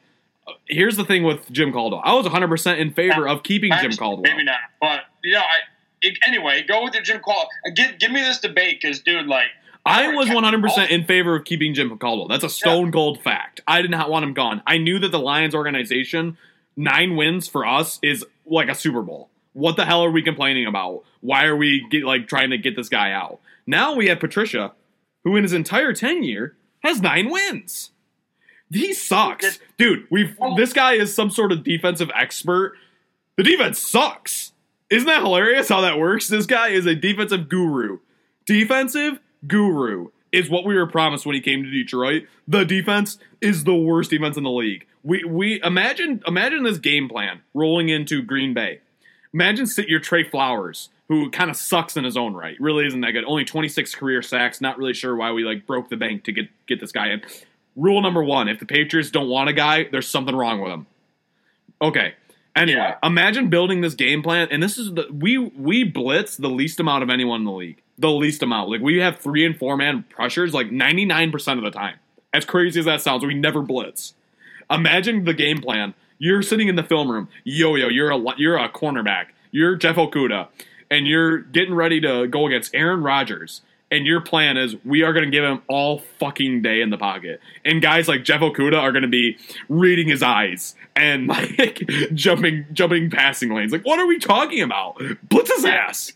[0.66, 2.02] Here's the thing with Jim Caldwell.
[2.04, 4.22] I was 100% in favor of keeping Jim Caldwell.
[4.22, 5.58] Maybe not, but you know, I.
[6.00, 7.48] It, anyway, go with your Jim Caldwell.
[7.74, 9.48] Give, give me this debate, because dude, like,
[9.84, 12.28] I was 100% in favor of keeping Jim Caldwell.
[12.28, 13.62] That's a stone cold fact.
[13.66, 14.62] I did not want him gone.
[14.66, 16.36] I knew that the Lions organization,
[16.76, 19.30] nine wins for us is like a Super Bowl.
[19.54, 21.04] What the hell are we complaining about?
[21.20, 23.40] Why are we get, like trying to get this guy out?
[23.66, 24.72] Now we have Patricia,
[25.24, 27.90] who in his entire tenure has nine wins.
[28.70, 30.06] He sucks, dude.
[30.10, 30.56] We've oh.
[30.56, 32.74] this guy is some sort of defensive expert.
[33.36, 34.52] The defense sucks.
[34.90, 36.28] Isn't that hilarious how that works?
[36.28, 37.98] This guy is a defensive guru.
[38.46, 42.24] Defensive guru is what we were promised when he came to Detroit.
[42.46, 44.86] The defense is the worst defense in the league.
[45.02, 48.80] We we imagine imagine this game plan rolling into Green Bay.
[49.32, 52.56] Imagine sit your Trey Flowers, who kind of sucks in his own right.
[52.58, 53.24] Really isn't that good.
[53.24, 54.60] Only 26 career sacks.
[54.60, 57.22] Not really sure why we like broke the bank to get get this guy in.
[57.78, 60.86] Rule number one: If the Patriots don't want a guy, there's something wrong with him.
[61.80, 62.14] Okay.
[62.56, 62.96] Anyway, Yeah.
[63.04, 67.04] imagine building this game plan, and this is the we we blitz the least amount
[67.04, 67.80] of anyone in the league.
[67.98, 68.68] The least amount.
[68.70, 71.96] Like we have three and four man pressures like 99% of the time.
[72.34, 74.14] As crazy as that sounds, we never blitz.
[74.70, 75.94] Imagine the game plan.
[76.18, 77.28] You're sitting in the film room.
[77.44, 79.26] Yo yo, you're a you're a cornerback.
[79.52, 80.48] You're Jeff Okudah,
[80.90, 83.62] and you're getting ready to go against Aaron Rodgers.
[83.90, 86.98] And your plan is we are going to give him all fucking day in the
[86.98, 87.40] pocket.
[87.64, 89.38] And guys like Jeff Okudah are going to be
[89.70, 91.26] reading his eyes and
[91.58, 93.72] like jumping jumping passing lanes.
[93.72, 95.00] Like what are we talking about?
[95.28, 96.12] Blitz his ass.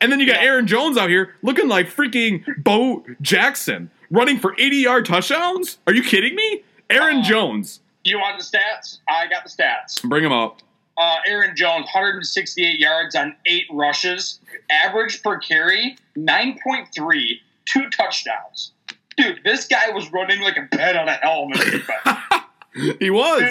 [0.00, 4.54] And then you got Aaron Jones out here looking like freaking Bo Jackson running for
[4.58, 5.78] 80 yard touchdowns.
[5.86, 6.64] Are you kidding me?
[6.90, 7.80] Aaron Uh, Jones.
[8.04, 8.98] you want the stats?
[9.08, 10.02] I got the stats.
[10.08, 10.60] Bring him up.
[10.98, 18.72] Uh, Aaron Jones, 168 yards on eight rushes, average per carry 9.3, two touchdowns.
[19.16, 22.96] Dude, this guy was running like a bed on a hell in the defense.
[22.98, 23.42] he was.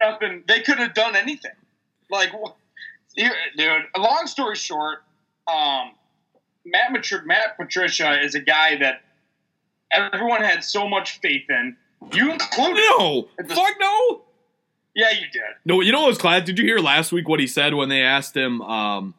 [0.00, 0.44] Nothing.
[0.46, 1.52] They could have done anything.
[2.10, 2.32] Like,
[3.16, 3.82] dude.
[3.96, 5.02] Long story short,
[5.46, 5.92] um,
[6.64, 9.02] Matt Matri- Matt Patricia is a guy that
[9.92, 11.76] everyone had so much faith in.
[12.12, 12.82] You included.
[12.98, 13.28] No.
[13.48, 14.22] Fuck no.
[14.94, 15.42] Yeah, you did.
[15.64, 16.44] No, you know what was class?
[16.44, 19.14] Did you hear last week what he said when they asked him, um,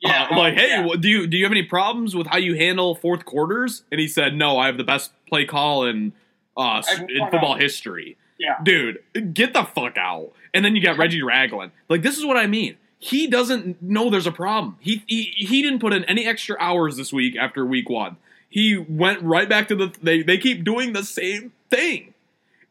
[0.00, 0.88] Yeah, uh, like, um, hey, yeah.
[0.98, 3.82] do you do you have any problems with how you handle fourth quarters?
[3.90, 6.12] And he said, no, I have the best play call in
[6.56, 8.16] uh, in football history.
[8.38, 8.56] Yeah.
[8.62, 8.98] dude,
[9.32, 10.32] get the fuck out.
[10.52, 11.70] And then you got Reggie Ragland.
[11.88, 12.76] Like, this is what I mean.
[12.98, 14.76] He doesn't know there's a problem.
[14.80, 18.16] He, he he didn't put in any extra hours this week after week one.
[18.48, 19.94] He went right back to the.
[20.02, 22.14] They they keep doing the same thing.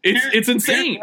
[0.01, 1.01] It's Here- it's here's insane.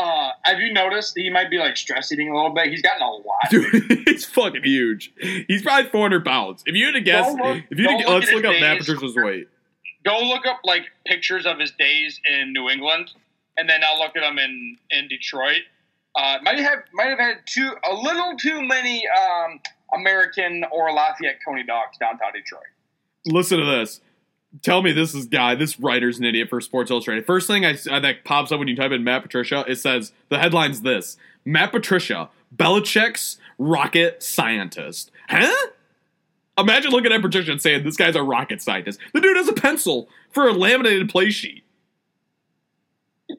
[0.00, 0.24] The other thing.
[0.24, 2.68] Uh, have you noticed that he might be like stress eating a little bit?
[2.68, 3.24] He's gotten a lot.
[3.50, 5.12] Dude, he's fucking huge.
[5.48, 6.62] He's probably 400 pounds.
[6.66, 8.78] If you had to guess, look- if you had to, look let's look up Matt.
[8.78, 9.48] Patricia's weight.
[10.04, 13.10] Go look up like pictures of his days in New England,
[13.56, 15.62] and then I'll look at him in in Detroit.
[16.16, 19.60] Uh, might have might have had too a little too many um,
[19.94, 22.62] American or Lafayette Coney dogs downtown Detroit.
[23.26, 24.00] Listen to this.
[24.62, 25.54] Tell me this is guy.
[25.54, 27.24] This writer's an idiot for Sports Illustrated.
[27.24, 30.12] First thing I, uh, that pops up when you type in Matt Patricia, it says
[30.28, 35.12] the headline's this: Matt Patricia, Belichick's rocket scientist.
[35.28, 35.68] Huh?
[36.58, 38.98] Imagine looking at Patricia and saying this guy's a rocket scientist.
[39.14, 41.64] The dude has a pencil for a laminated play sheet.
[43.30, 43.36] I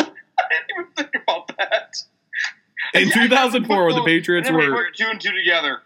[0.00, 1.96] didn't even think about that.
[2.94, 5.80] In 2004, when the Patriots and then we were two and two together.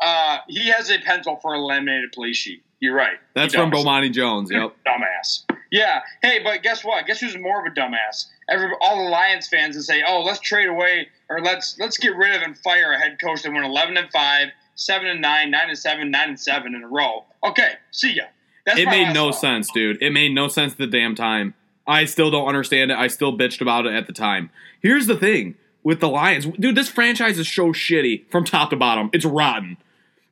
[0.00, 2.62] Uh, he has a pencil for a laminated play sheet.
[2.80, 3.18] You're right.
[3.34, 3.70] that's from.
[3.70, 4.50] Bomani Jones.
[4.50, 4.74] Yep.
[4.86, 5.44] Dumbass.
[5.70, 6.00] Yeah.
[6.22, 7.06] Hey, but guess what?
[7.06, 8.26] Guess who's more of a dumbass?
[8.48, 12.16] Every all the Lions fans that say, "Oh, let's trade away or let's let's get
[12.16, 15.50] rid of and fire a head coach that went 11 and five, seven and nine,
[15.50, 18.24] nine and seven, nine and seven in a row." Okay, see ya.
[18.66, 19.40] That's It made no thought.
[19.40, 20.02] sense, dude.
[20.02, 21.54] It made no sense the damn time.
[21.86, 22.98] I still don't understand it.
[22.98, 24.50] I still bitched about it at the time.
[24.82, 26.74] Here's the thing with the Lions, dude.
[26.76, 29.10] This franchise is so shitty from top to bottom.
[29.12, 29.76] It's rotten.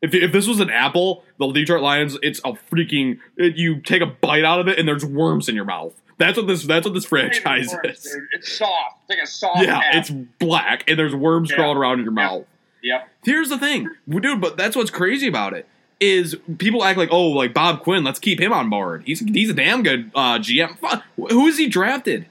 [0.00, 3.18] If, if this was an apple, the Detroit Lions, it's a freaking.
[3.36, 5.92] It, you take a bite out of it and there's worms in your mouth.
[6.18, 6.64] That's what this.
[6.64, 8.12] That's what this It's not even franchise worse, is.
[8.12, 8.22] dude.
[8.32, 8.96] It's soft.
[9.02, 9.62] It's like a soft.
[9.62, 9.98] Yeah, apple.
[10.00, 11.56] it's black and there's worms Yeah.
[11.56, 12.26] crawling around in your Yeah.
[12.28, 12.44] mouth.
[12.82, 13.08] Yep.
[13.24, 14.40] Here's the thing, dude.
[14.40, 15.66] But that's what's crazy about it
[16.00, 18.04] is people act like, oh, like Bob Quinn.
[18.04, 19.02] Let's keep him on board.
[19.04, 20.76] He's he's a damn good uh, GM.
[21.16, 22.26] Who is he drafted?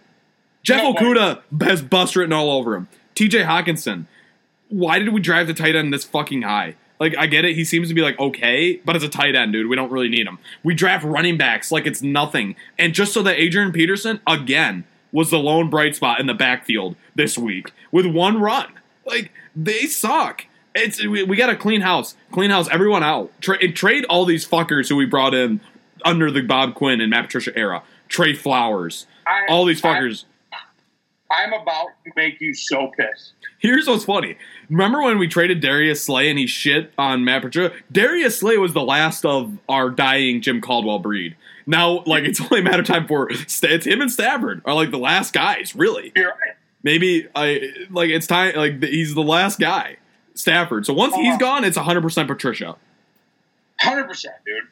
[0.64, 1.06] Jeff Nobody.
[1.06, 2.88] Okudah has bust written all over him.
[3.16, 3.44] T.J.
[3.44, 4.06] Hockenson.
[4.70, 6.76] Why did we drive the tight end this fucking high?
[7.00, 9.54] Like I get it, he seems to be like okay, but as a tight end,
[9.54, 10.40] dude, we don't really need him.
[10.64, 15.30] We draft running backs like it's nothing, and just so that Adrian Peterson again was
[15.30, 18.68] the lone bright spot in the backfield this week with one run.
[19.06, 20.46] Like they suck.
[20.76, 23.32] It's we, we got a clean house, clean house, everyone out.
[23.42, 25.62] Tra- trade all these fuckers who we brought in
[26.06, 27.84] under the Bob Quinn and Matt Patricia era.
[28.08, 30.24] Trey Flowers, I, all these fuckers.
[30.24, 30.28] I,
[31.32, 33.34] I'm about to make you so pissed.
[33.60, 34.38] Here's what's funny.
[34.70, 37.76] Remember when we traded Darius Slay and he shit on Matt Patricia?
[37.92, 41.36] Darius Slay was the last of our dying Jim Caldwell breed.
[41.66, 44.92] Now, like, it's only a matter of time for it's him and Stafford are like
[44.92, 46.12] the last guys, really.
[46.16, 46.56] You're right.
[46.84, 49.98] Maybe I like it's time like he's the last guy,
[50.36, 50.86] Stafford.
[50.86, 52.78] So once he's gone, it's 100 percent Patricia.
[53.80, 54.64] Hundred percent, dude.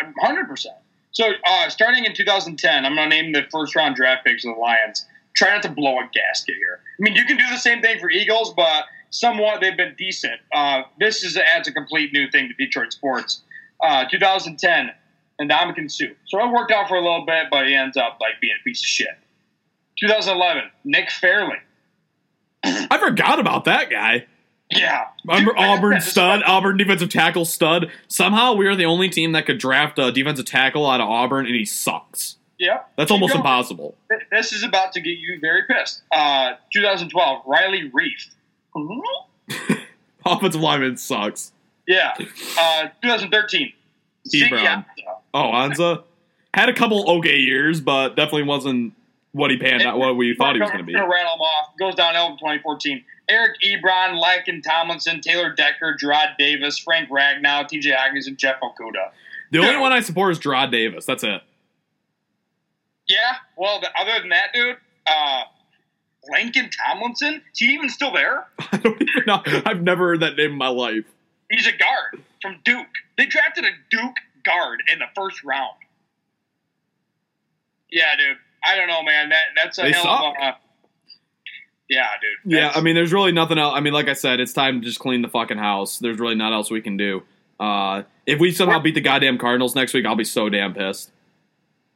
[0.00, 0.76] I'm hundred percent.
[1.12, 4.54] So, uh, starting in 2010, I'm going to name the first round draft picks of
[4.54, 5.06] the Lions.
[5.34, 6.80] Try not to blow a gasket here.
[6.82, 10.40] I mean, you can do the same thing for Eagles, but somewhat they've been decent.
[10.52, 13.42] Uh, this is adds a complete new thing to Detroit sports.
[13.82, 14.90] Uh, 2010,
[15.40, 16.06] Ndamukong Suh.
[16.26, 18.64] So it worked out for a little bit, but he ends up like being a
[18.64, 19.18] piece of shit.
[20.00, 21.56] 2011, Nick Fairley.
[22.64, 24.26] I forgot about that guy.
[24.70, 27.90] Yeah, Remember Dude, Auburn stud, Auburn defensive tackle stud.
[28.06, 31.46] Somehow we are the only team that could draft a defensive tackle out of Auburn,
[31.46, 32.36] and he sucks.
[32.60, 33.40] Yeah, That's almost going.
[33.40, 33.94] impossible.
[34.30, 36.02] This is about to get you very pissed.
[36.12, 38.28] Uh, 2012, Riley Reiff.
[40.26, 41.52] Offensive lineman sucks.
[41.88, 42.12] Yeah.
[42.58, 43.72] Uh, 2013,
[44.28, 44.84] Ziggy Ebron.
[45.32, 46.02] Oh, Ansah
[46.52, 48.92] had a couple okay years, but definitely wasn't
[49.32, 49.98] what he panned out.
[49.98, 50.94] What we thought he was going to be.
[50.94, 51.70] Rattle them off.
[51.78, 53.02] Goes downhill in 2014.
[53.30, 59.12] Eric Ebron, Laken Tomlinson, Taylor Decker, Gerard Davis, Frank Ragnow, TJ Hawkins, and Jeff Okudah.
[59.50, 61.06] The only one I support is Gerard Davis.
[61.06, 61.40] That's it.
[63.10, 63.34] Yeah.
[63.56, 65.42] Well, the, other than that, dude, uh,
[66.30, 68.46] Lincoln Tomlinson, is he even still there?
[68.72, 69.42] I don't even know.
[69.66, 71.04] I've never heard that name in my life.
[71.50, 72.86] He's a guard from Duke.
[73.18, 75.74] They drafted a Duke guard in the first round.
[77.90, 78.36] Yeah, dude.
[78.64, 79.30] I don't know, man.
[79.30, 80.34] That that's a They hell suck.
[80.40, 80.56] of a.
[81.88, 82.52] Yeah, dude.
[82.52, 83.74] Yeah, I mean, there's really nothing else.
[83.74, 85.98] I mean, like I said, it's time to just clean the fucking house.
[85.98, 87.24] There's really not else we can do.
[87.58, 91.10] Uh, if we somehow beat the goddamn Cardinals next week, I'll be so damn pissed.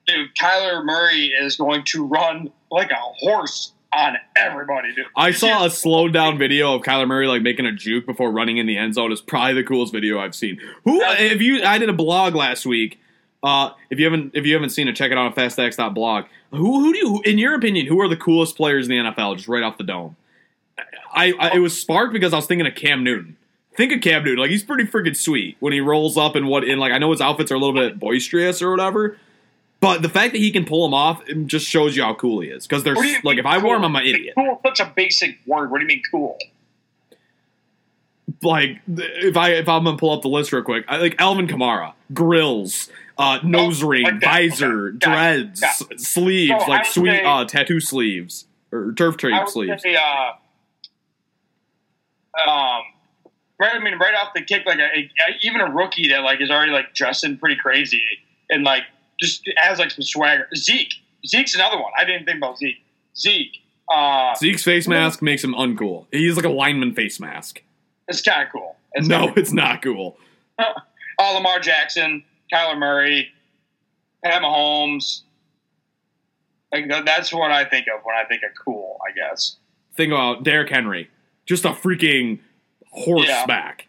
[0.07, 5.07] Dude, Kyler Murray is going to run like a horse on everybody, dude.
[5.17, 8.59] I saw a slowed down video of Kyler Murray like making a juke before running
[8.59, 9.13] in the end zone.
[9.13, 10.61] It's probably the coolest video I've seen.
[10.85, 11.01] Who?
[11.03, 13.01] If you, I did a blog last week.
[13.43, 16.25] Uh, if you haven't, if you haven't seen it, check it out on fastx.blog.
[16.51, 19.37] Who, who do you, in your opinion, who are the coolest players in the NFL?
[19.37, 20.17] Just right off the dome.
[21.13, 23.37] I, I it was sparked because I was thinking of Cam Newton.
[23.77, 26.65] Think of Cam Newton, like he's pretty freaking sweet when he rolls up and what
[26.65, 29.19] in like I know his outfits are a little bit boisterous or whatever,
[29.85, 32.49] but the fact that he can pull them off just shows you how cool he
[32.49, 32.67] is.
[32.67, 33.85] Because there's What do you like if I wore them.
[33.85, 34.35] I'm an idiot.
[34.37, 35.71] Cool, such a basic word.
[35.71, 36.39] What do you mean cool?
[38.43, 41.47] like if I if I'm gonna pull up the list real quick, I, like Alvin
[41.47, 44.99] Kamara, grills, uh, nose Oh, ring, like visor, Okay.
[44.99, 49.83] Dreads, Got sleeves, So like sweet say- uh, tattoo sleeves or turf trade sleeves.
[49.83, 50.33] say, uh,
[52.51, 52.83] um,
[53.61, 53.75] right.
[53.75, 55.11] I mean, right off the kick, like a, a,
[55.43, 58.03] even a rookie that like is already like dressing pretty crazy
[58.51, 58.83] and like
[59.21, 60.49] just has like some swagger.
[60.57, 60.95] Zeke,
[61.27, 61.93] Zeke's another one.
[61.99, 62.85] I didn't think about Zeke.
[63.17, 63.59] Zeke,
[63.95, 66.07] uh, Zeke's face mask makes him uncool.
[66.11, 67.63] He's like a lineman face mask.
[68.09, 68.77] it's kind of cool.
[68.93, 70.17] It's no, it's not cool.
[71.17, 73.29] Uh, Lamar Jackson, Kyler Murray,
[74.25, 75.21] Pat Mahomes.
[76.73, 78.99] Like that's what I think of when I think of cool.
[79.09, 79.57] I guess.
[79.97, 81.09] Think about Derrick Henry,
[81.47, 82.41] just a freaking
[82.91, 83.87] horseback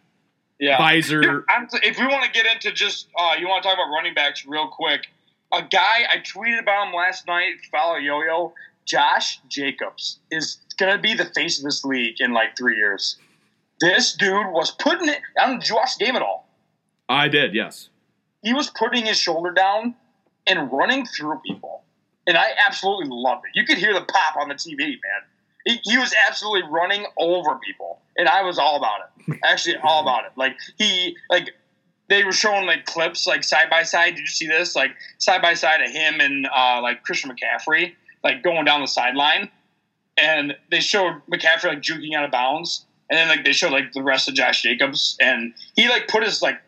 [0.59, 0.77] Yeah.
[0.77, 1.21] visor.
[1.21, 1.43] Dude,
[1.83, 4.45] if we want to get into just, uh, you want to talk about running backs
[4.45, 5.07] real quick.
[5.53, 7.55] A guy I tweeted about him last night.
[7.71, 8.53] Follow Yo Yo.
[8.85, 13.17] Josh Jacobs is gonna be the face of this league in like three years.
[13.81, 15.19] This dude was putting it.
[15.39, 16.47] I don't did you watch the game at all?
[17.09, 17.89] I did, yes.
[18.43, 19.95] He was putting his shoulder down
[20.47, 21.83] and running through people,
[22.27, 23.51] and I absolutely loved it.
[23.55, 24.99] You could hear the pop on the TV, man.
[25.65, 29.39] He, he was absolutely running over people, and I was all about it.
[29.43, 30.31] Actually, all about it.
[30.35, 31.55] Like he, like
[32.07, 34.11] they were showing like clips, like side by side.
[34.15, 34.75] Did you see this?
[34.75, 38.87] Like side by side of him and uh, like Christian McCaffrey, like going down the
[38.87, 39.49] sideline,
[40.17, 43.91] and they showed McCaffrey like juking out of bounds, and then like they showed like
[43.93, 46.59] the rest of Josh Jacobs, and he like put his like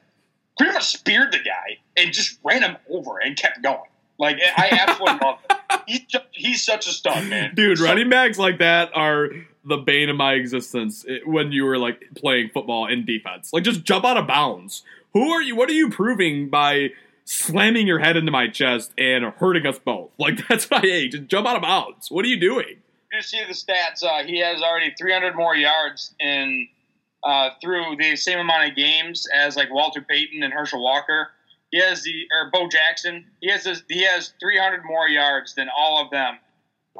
[0.58, 3.80] pretty much speared the guy and just ran him over and kept going.
[4.20, 5.82] Like I absolutely love it.
[5.86, 7.54] He's he's such a stud, man.
[7.56, 9.30] Dude, So- running backs like that are
[9.64, 13.52] the bane of my existence eh, when you were like playing football in defense.
[13.54, 14.84] Like just jump out of bounds.
[15.18, 15.56] Who are you?
[15.56, 16.90] What are you proving by
[17.26, 20.12] slamming your head into my chest and hurting us both?
[20.20, 21.12] Like that's I hate.
[21.14, 22.12] Just jump out of bounds.
[22.12, 22.78] What are you doing?
[23.12, 24.04] you see the stats.
[24.04, 26.68] Uh, he has already 300 more yards in
[27.24, 31.30] uh, through the same amount of games as like Walter Payton and Herschel Walker.
[31.72, 33.26] He has the or Bo Jackson.
[33.42, 36.38] He has this, he has 300 more yards than all of them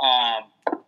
[0.02, 0.82] um,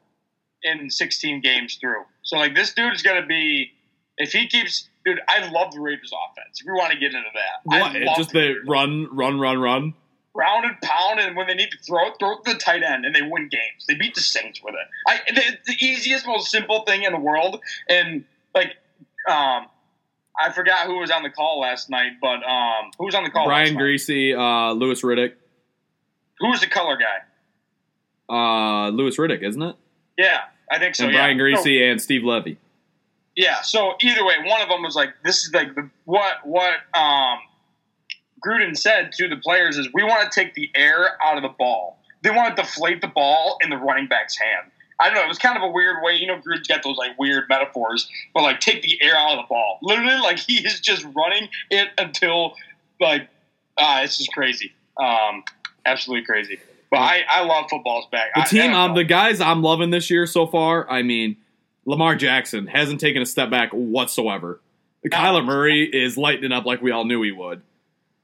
[0.63, 2.05] in 16 games through.
[2.23, 3.71] So like this dude is gonna be
[4.17, 4.88] if he keeps.
[5.05, 6.59] Dude, I love the Raiders offense.
[6.61, 7.95] If we want to get into that, What?
[7.95, 9.93] I love just the the Raiders run, run, run, run.
[10.33, 12.83] round and pound, and when they need to throw it, throw it to the tight
[12.83, 13.85] end, and they win games.
[13.87, 14.87] They beat the Saints with it.
[15.07, 18.75] I, it's the easiest, most simple thing in the world, and like,
[19.27, 19.67] um,
[20.41, 23.29] I forgot who was on the call last night, but um, who was on the
[23.29, 23.47] call?
[23.47, 23.75] last Brian?
[23.75, 25.33] Griese, uh, Louis Riddick.
[26.39, 27.19] Who was the color guy?
[28.29, 29.75] Uh, Louis Riddick, isn't it?
[30.17, 31.05] Yeah, I think so.
[31.05, 31.19] and yeah.
[31.33, 32.57] Brian So- Griese and Steve Levy.
[33.39, 33.61] Yeah.
[33.61, 37.39] So either way, one of them was like, "This is like the, what what um,
[38.45, 41.55] Gruden said to the players is we want to take the air out of the
[41.57, 42.01] ball.
[42.21, 44.69] They want to deflate the ball in the running back's hand.
[44.99, 45.23] I don't know.
[45.23, 46.15] It was kind of a weird way.
[46.15, 49.45] You know, Gruden's got those like weird metaphors, but like take the air out of
[49.45, 49.79] the ball.
[49.81, 52.55] Literally, like he is just running it until
[52.99, 53.29] like
[53.77, 54.73] ah, it's just crazy.
[54.97, 55.45] Um,
[55.85, 56.59] absolutely crazy.
[56.91, 58.33] But I, I love football's back.
[58.35, 60.89] The I- team, um, the guys I'm loving this year so far.
[60.89, 61.37] I mean,
[61.89, 64.61] Lamar Jackson hasn't taken a step back whatsoever.
[65.07, 67.63] Kyler Murray is lighting up like we all knew he would.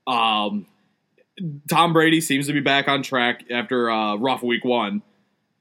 [0.06, 0.68] Um,
[1.68, 5.02] Tom Brady seems to be back on track after uh, rough week one.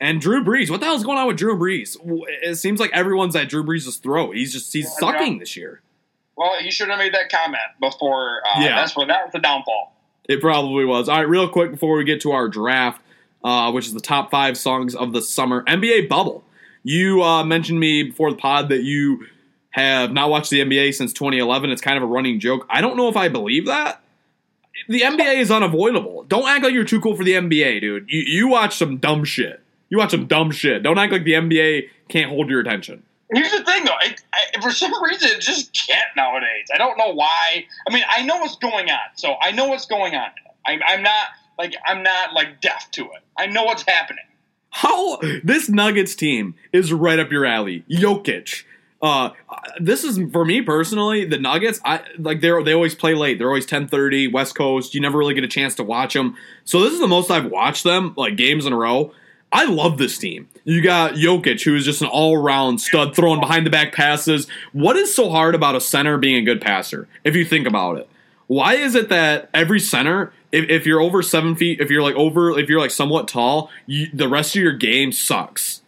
[0.01, 1.97] And Drew Brees, what the hell's going on with Drew Brees?
[2.43, 4.37] It seems like everyone's at Drew Brees' throat.
[4.37, 5.81] He's just he's sucking this year.
[6.37, 8.43] well, you should have made that comment before.
[8.47, 8.77] Uh, Yeah.
[8.77, 9.97] that's what that was the downfall.
[10.29, 11.09] It probably was.
[11.09, 13.01] All right, real quick before we get to our draft,
[13.43, 16.45] uh, which is the top five songs of the summer NBA bubble.
[16.85, 19.27] You uh, mentioned me before the pod that you
[19.71, 21.71] have not watched the NBA since 2011.
[21.71, 22.67] It's kind of a running joke.
[22.71, 24.03] I don't know if I believe that.
[24.89, 26.25] The NBA is unavoidable.
[26.25, 28.05] Don't act like you're too cool for the NBA, dude.
[28.09, 29.63] You, you watch some dumb shit.
[29.89, 30.83] You watch some dumb shit.
[30.83, 33.03] Don't act like the NBA can't hold your attention.
[33.33, 33.93] Here's the thing, though.
[33.93, 36.69] I, for some reason, it just can't nowadays.
[36.73, 37.65] I don't know why.
[37.89, 40.31] I mean, I know what's going on, so I know what's going on.
[40.67, 41.29] I'm, I'm not
[41.59, 43.23] like I'm not like deaf to it.
[43.37, 44.25] I know what's happening.
[44.77, 47.85] How this Nuggets team is right up your alley.
[47.89, 48.65] Jokic.
[49.01, 49.31] Uh,
[49.79, 51.25] this is for me personally.
[51.25, 53.39] The Nuggets, I like they they always play late.
[53.39, 54.93] They're always ten thirty West Coast.
[54.93, 56.37] You never really get a chance to watch them.
[56.65, 59.13] So this is the most I've watched them like games in a row.
[59.53, 60.49] I love this team.
[60.65, 64.49] You got Jokic, who is just an all around stud, throwing behind the back passes.
[64.73, 67.07] What is so hard about a center being a good passer?
[67.23, 68.09] If you think about it,
[68.47, 72.15] why is it that every center, if, if you're over seven feet, if you're like
[72.15, 75.83] over, if you're like somewhat tall, you, the rest of your game sucks.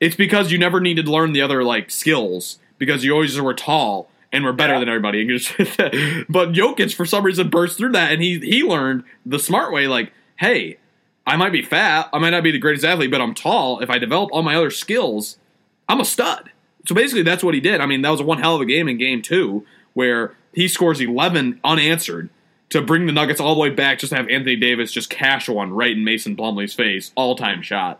[0.00, 3.54] It's because you never needed to learn the other like skills because you always were
[3.54, 4.80] tall and were better Yeah.
[4.80, 5.24] than everybody.
[6.28, 9.86] but Jokic for some reason burst through that and he he learned the smart way.
[9.86, 10.78] Like, hey,
[11.26, 13.80] I might be fat, I might not be the greatest athlete, but I'm tall.
[13.80, 15.36] If I develop all my other skills,
[15.88, 16.50] I'm a stud.
[16.88, 17.80] So basically, that's what he did.
[17.80, 19.64] I mean, that was one hell of a game in game two
[19.94, 22.30] where he scores 11 unanswered
[22.70, 25.48] to bring the Nuggets all the way back, just to have Anthony Davis just cash
[25.48, 27.98] one right in Mason Plumlee's face, all time shot.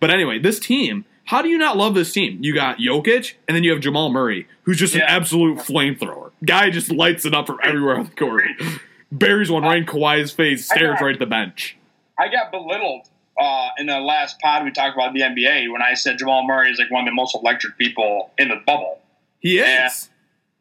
[0.00, 1.04] But anyway, this team.
[1.24, 2.38] How do you not love this team?
[2.40, 6.32] You got Jokic, and then you have Jamal Murray, who's just an absolute flamethrower.
[6.44, 8.42] Guy just lights it up from everywhere on the court.
[9.12, 11.76] Buries one right in Kawhi's face, stares right at the bench.
[12.18, 13.08] I got belittled
[13.40, 16.70] uh, in the last pod we talked about the NBA when I said Jamal Murray
[16.70, 19.00] is like one of the most electric people in the bubble.
[19.40, 20.10] He is.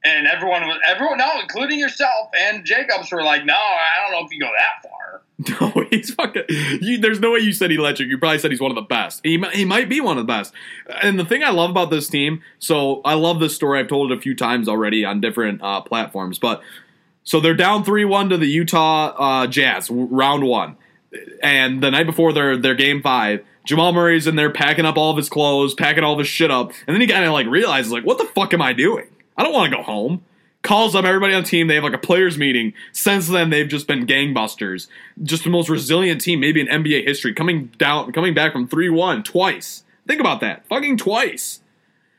[0.04, 4.26] And everyone was everyone no, including yourself and Jacobs were like, No, I don't know
[4.26, 5.22] if you go that far.
[5.60, 6.44] No, he's fucking.
[6.82, 8.10] You, there's no way you said electric.
[8.10, 9.22] You probably said he's one of the best.
[9.24, 10.54] He, he might be one of the best.
[11.02, 13.80] And the thing I love about this team, so I love this story.
[13.80, 16.38] I've told it a few times already on different uh, platforms.
[16.38, 16.62] But
[17.24, 20.78] so they're down three one to the Utah uh, Jazz round one,
[21.42, 23.44] and the night before their their game five.
[23.64, 26.50] Jamal Murray's in there packing up all of his clothes, packing all of his shit
[26.50, 29.08] up, and then he kind of like realizes like, what the fuck am I doing?
[29.38, 30.24] I don't want to go home
[30.64, 31.66] calls up everybody on the team.
[31.68, 32.74] They have like a players meeting.
[32.92, 34.88] Since then, they've just been gangbusters.
[35.24, 37.34] Just the most resilient team maybe in NBA history.
[37.34, 39.84] Coming down, coming back from three one twice.
[40.08, 41.62] Think about that, fucking twice,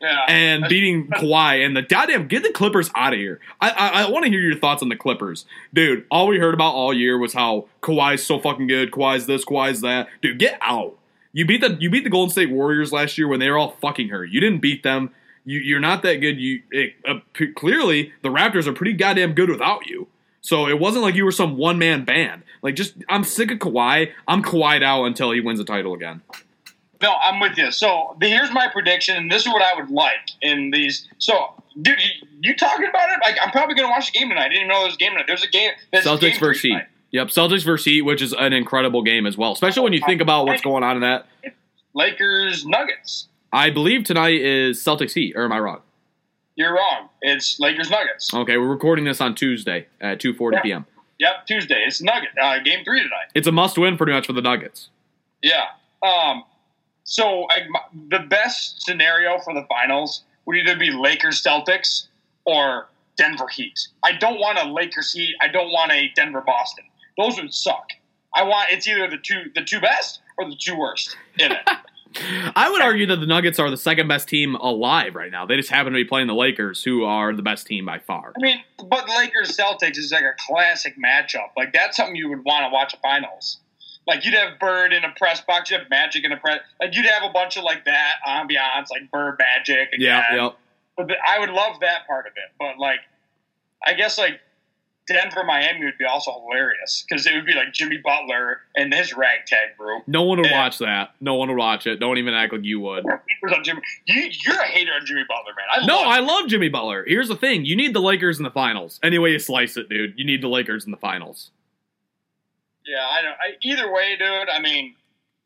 [0.01, 0.25] Yeah.
[0.29, 3.39] and beating Kawhi and the goddamn get the Clippers out of here.
[3.61, 6.05] I I, I want to hear your thoughts on the Clippers, dude.
[6.11, 8.91] All we heard about all year was how Kawhi's so fucking good.
[8.91, 10.09] Kawhi's this, Kawhi's that.
[10.21, 10.99] Dude, get out.
[11.33, 13.77] You beat the you beat the Golden State Warriors last year when they were all
[13.81, 14.31] fucking hurt.
[14.31, 15.11] You didn't beat them.
[15.45, 16.39] You, you're not that good.
[16.39, 20.09] You it, uh, p- clearly the Raptors are pretty goddamn good without you.
[20.41, 22.43] So it wasn't like you were some one man band.
[22.63, 24.13] Like just I'm sick of Kawhi.
[24.29, 26.23] I'm Kawhi'd out until he wins a title again.
[27.03, 27.73] No, I'm with you.
[27.73, 31.09] So the, here's my prediction, and this is what I would like in these.
[31.19, 33.19] So, dude, you, you talking about it?
[33.25, 34.43] Like, I'm probably going to watch the game tonight.
[34.43, 35.25] I didn't even know there was a game tonight.
[35.27, 35.73] There's a game.
[35.93, 36.79] There's Celtics game versus Heat.
[37.11, 39.53] Yep, Celtics versus Heat, which is an incredible game as well.
[39.53, 41.27] Especially when you think about what's going on in that.
[41.93, 43.29] Lakers Nuggets.
[43.53, 45.81] I believe tonight is Celtics Heat, or am I wrong?
[46.55, 47.09] You're wrong.
[47.21, 48.33] It's Lakers Nuggets.
[48.33, 50.61] Okay, we're recording this on Tuesday at 2:40 Yeah.
[50.63, 50.87] p.m.
[51.19, 51.85] Yep, Tuesday.
[51.87, 52.31] It's Nugget.
[52.41, 53.29] Uh, game three tonight.
[53.35, 54.89] It's a must-win pretty much for the Nuggets.
[55.43, 55.67] Yeah.
[56.03, 56.45] Um.
[57.05, 57.61] So I,
[58.11, 62.07] the best scenario for the finals would either be Lakers Celtics
[62.45, 62.87] or
[63.17, 63.89] Denver Heat.
[64.03, 65.35] I don't want a Lakers Heat.
[65.41, 66.85] I don't want a Denver Boston.
[67.19, 67.91] Those would suck.
[68.35, 71.61] I want it's either the two the two best or the two worst in it.
[72.17, 75.47] I would argue that the Nuggets are the second best team alive right now.
[75.47, 78.33] They just happen to be playing the Lakers, who are the best team by far.
[78.37, 81.51] I mean, but Lakers Celtics is like a classic matchup.
[81.57, 83.59] Like that's something you would want to watch a finals.
[84.07, 86.61] Like you'd have Bird in a press box, you'd have Magic in a press.
[86.81, 89.91] Like you'd have a bunch of like that ambiance, like Bird Magic.
[89.97, 90.45] Yeah, again.
[90.45, 90.59] yep.
[90.97, 92.53] But the, I would love that part of it.
[92.59, 93.01] But like,
[93.87, 94.41] I guess like
[95.09, 99.15] Denver Miami would be also hilarious because it would be like Jimmy Butler and his
[99.17, 100.05] ragtag group.
[100.07, 100.61] No one would Yeah.
[100.61, 101.15] watch that.
[101.21, 101.99] No one would watch it.
[101.99, 103.05] Don't even act like you would.
[103.43, 103.81] Haters on Jimmy.
[104.07, 105.83] You, you're a hater on Jimmy Butler, man.
[105.83, 107.05] I No, love I love Jimmy Butler.
[107.07, 109.01] Here's the thing: you need the Lakers in the finals.
[109.03, 111.51] Any way you slice it, dude, you need the Lakers in the finals.
[112.87, 113.33] Yeah, I don't.
[113.35, 114.49] I, either way, dude.
[114.49, 114.95] I mean,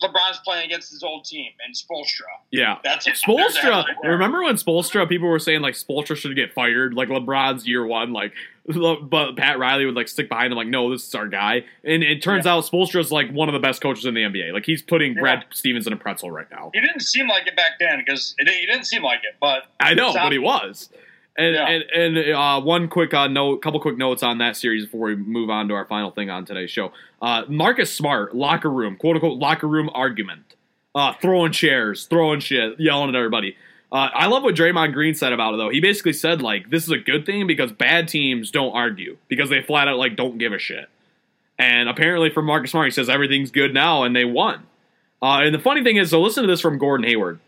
[0.02, 2.26] LeBron's playing against his old team and Spoelstra.
[2.50, 2.78] Yeah.
[2.84, 3.14] That's it.
[3.14, 3.84] Spoelstra.
[4.02, 5.08] Remember when Spoelstra?
[5.08, 8.12] People were saying like Spoelstra should get fired, like LeBron's year one.
[8.12, 8.32] Like,
[8.66, 11.64] but Pat Riley would like stick behind him, like, no, this is our guy.
[11.84, 14.52] And it turns out Spoelstra's like one of the best coaches in the NBA.
[14.52, 15.20] Like, he's putting Yeah.
[15.20, 16.70] Brad Stevens in a pretzel right now.
[16.74, 19.36] He didn't seem like it back then because he didn't seem like it.
[19.40, 20.90] But I know, but he was.
[21.38, 21.68] And Yeah.
[21.68, 21.84] and,
[22.16, 25.50] and uh, one quick uh, note, couple quick notes on that series before we move
[25.50, 26.92] on to our final thing on today's show.
[27.20, 30.54] Uh, Marcus Smart, locker room, quote unquote, locker room argument,
[30.94, 33.56] uh, throwing chairs, throwing shit, yelling at everybody.
[33.92, 35.68] Uh, I love what Draymond Green said about it though.
[35.70, 39.48] He basically said like this is a good thing because bad teams don't argue because
[39.50, 40.88] they flat out like don't give a shit.
[41.58, 44.64] And apparently for Marcus Smart, he says everything's good now and they won.
[45.22, 47.38] Uh, and the funny thing is, so listen to this from Gordon Hayward.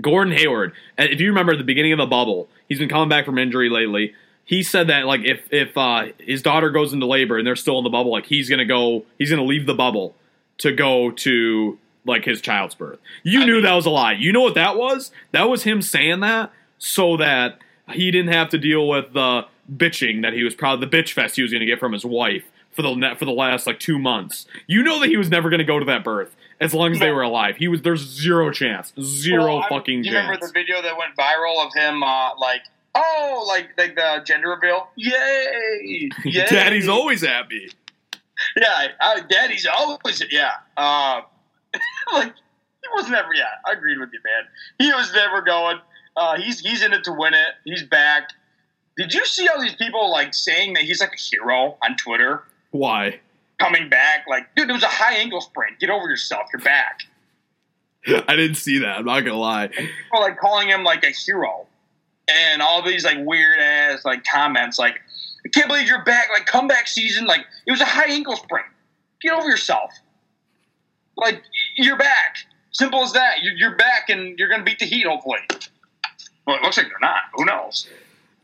[0.00, 3.24] Gordon Hayward, if you remember at the beginning of the bubble, he's been coming back
[3.24, 4.14] from injury lately.
[4.44, 7.78] He said that like if if uh, his daughter goes into labor and they're still
[7.78, 10.14] in the bubble, like he's gonna go, he's gonna leave the bubble
[10.58, 12.98] to go to like his child's birth.
[13.24, 14.12] You I knew mean- that was a lie.
[14.12, 15.10] You know what that was?
[15.32, 17.58] That was him saying that so that
[17.90, 21.36] he didn't have to deal with the bitching that he was probably the bitch fest
[21.36, 24.46] he was gonna get from his wife for the for the last like two months.
[24.68, 27.10] You know that he was never gonna go to that birth as long as they
[27.10, 27.56] were alive.
[27.56, 30.26] He was there's zero chance, zero Well, fucking Do you chance.
[30.26, 32.62] remember the video that went viral of him, uh, like,
[32.94, 34.88] oh, like like the gender reveal?
[34.96, 36.08] Yay!
[36.24, 36.46] Yay!
[36.48, 37.70] Daddy's always happy.
[38.56, 38.88] yeah.
[39.00, 40.52] Uh, Daddy's always yeah.
[40.76, 41.22] Uh,
[42.12, 43.34] like he was never.
[43.34, 44.44] Yeah, I agreed with you, man.
[44.78, 45.78] He was never going.
[46.16, 47.54] Uh, he's he's in it to win it.
[47.64, 48.30] He's back.
[48.96, 52.44] Did you see all these people like saying that he's like a hero on Twitter?
[52.70, 53.20] Why?
[53.58, 55.76] Coming back, like, dude, it was a high ankle sprain.
[55.80, 56.42] Get over yourself.
[56.52, 57.00] You're back.
[58.28, 58.98] I didn't see that.
[58.98, 59.68] I'm not gonna lie.
[59.68, 61.66] people like calling him like a hero
[62.28, 65.00] and all these like weird ass like comments like
[65.44, 66.28] "I can't believe you're back.
[66.30, 67.26] Like comeback season.
[67.26, 68.64] Like it was a high ankle sprain.
[69.22, 69.90] Get over yourself.
[71.16, 71.42] Like
[71.76, 72.36] you're back.
[72.76, 73.42] Simple as that.
[73.42, 75.06] You're, you're back, and you're going to beat the Heat.
[75.06, 75.38] Hopefully.
[76.46, 77.22] Well, it looks like they're not.
[77.34, 77.88] Who knows?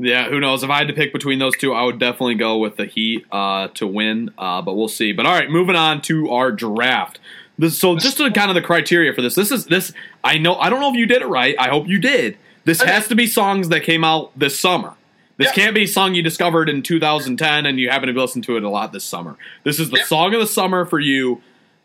[0.04, 0.62] Yeah, who knows?
[0.64, 3.24] If I had to pick between those two, I would definitely go with the Heat
[3.30, 5.12] uh, to win, uh, but we'll see.
[5.12, 7.20] But all right, moving on to our draft.
[7.58, 9.92] This, so just to kind of the criteria for this, this is this.
[10.24, 11.54] I know I don't know if you did it right.
[11.58, 12.36] I hope you did.
[12.64, 14.94] This has to be songs that came out this summer.
[15.36, 15.52] This Yeah.
[15.64, 18.64] can't be a song you discovered in 2010 and you happen to listen to it
[18.64, 19.36] a lot this summer.
[19.64, 20.06] This is the Yep.
[20.06, 21.40] song of the summer for you.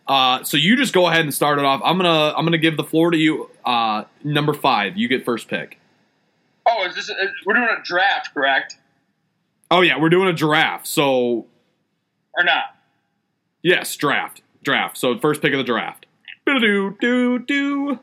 [0.08, 1.82] Uh, so you just go ahead and start it off.
[1.84, 3.50] I'm gonna I'm gonna give the floor to you.
[3.66, 5.78] Uh, number five, you get first pick.
[6.68, 7.10] Oh, is this?
[7.10, 7.16] Is,
[7.46, 8.78] we're doing a draft, correct?
[9.72, 10.88] Oh yeah, we're doing a draft.
[10.88, 11.46] So
[12.38, 12.76] Or not?
[13.64, 14.42] Yes, draft.
[14.64, 14.98] Draft.
[14.98, 16.06] So first pick of the draft.
[16.46, 18.00] Do do do.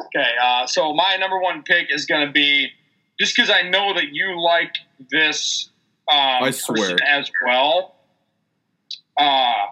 [0.00, 2.68] Okay, uh, so my number one pick is going to be
[3.18, 4.74] just because I know that you like
[5.10, 5.70] this
[6.10, 6.76] um, I swear.
[6.76, 7.94] person as well.
[9.16, 9.66] Uh,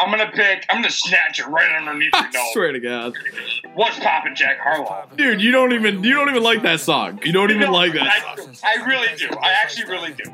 [0.00, 0.64] I'm gonna pick.
[0.70, 2.52] I'm gonna snatch it right underneath your I nose.
[2.52, 3.14] swear to God,
[3.74, 5.06] What's poppin', Jack Harlow?
[5.16, 7.20] dude, you don't even you don't even like that song.
[7.24, 8.02] You don't even No, like that.
[8.62, 9.28] I, I really do.
[9.40, 10.24] I actually really do.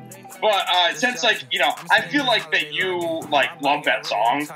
[0.41, 2.99] But uh, since like you know, I feel like that you
[3.31, 4.47] like love that song.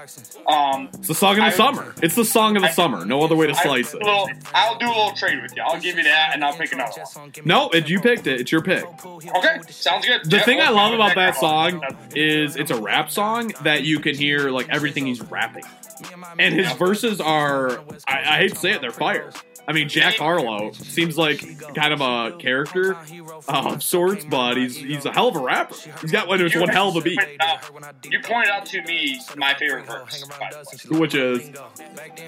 [0.46, 1.94] Um, It's the song of the I- summer.
[2.02, 3.04] It's the song of the I- summer.
[3.06, 4.02] No other way to slice it.
[4.54, 5.62] I'll do a little trade with you.
[5.62, 7.32] I'll give you that, and I'll pick another one.
[7.44, 8.40] No, it, you picked it.
[8.40, 8.84] It's your pick.
[8.84, 10.24] Okay, sounds good.
[10.24, 11.82] The Yeah, thing I love about that song
[12.14, 15.64] is it's a rap song that you can hear like everything he's rapping,
[16.38, 19.30] and his verses are I, I hate to say it, they're fire.
[19.68, 21.38] I mean, Jack Harlow seems like
[21.74, 22.96] kind of a character
[23.46, 25.76] of sorts, but he's he's a hell of a rapper.
[26.00, 27.20] He's got one, one hell of a beat,
[28.10, 30.98] You pointed out to me my favorite verse, by the way.
[30.98, 31.50] which is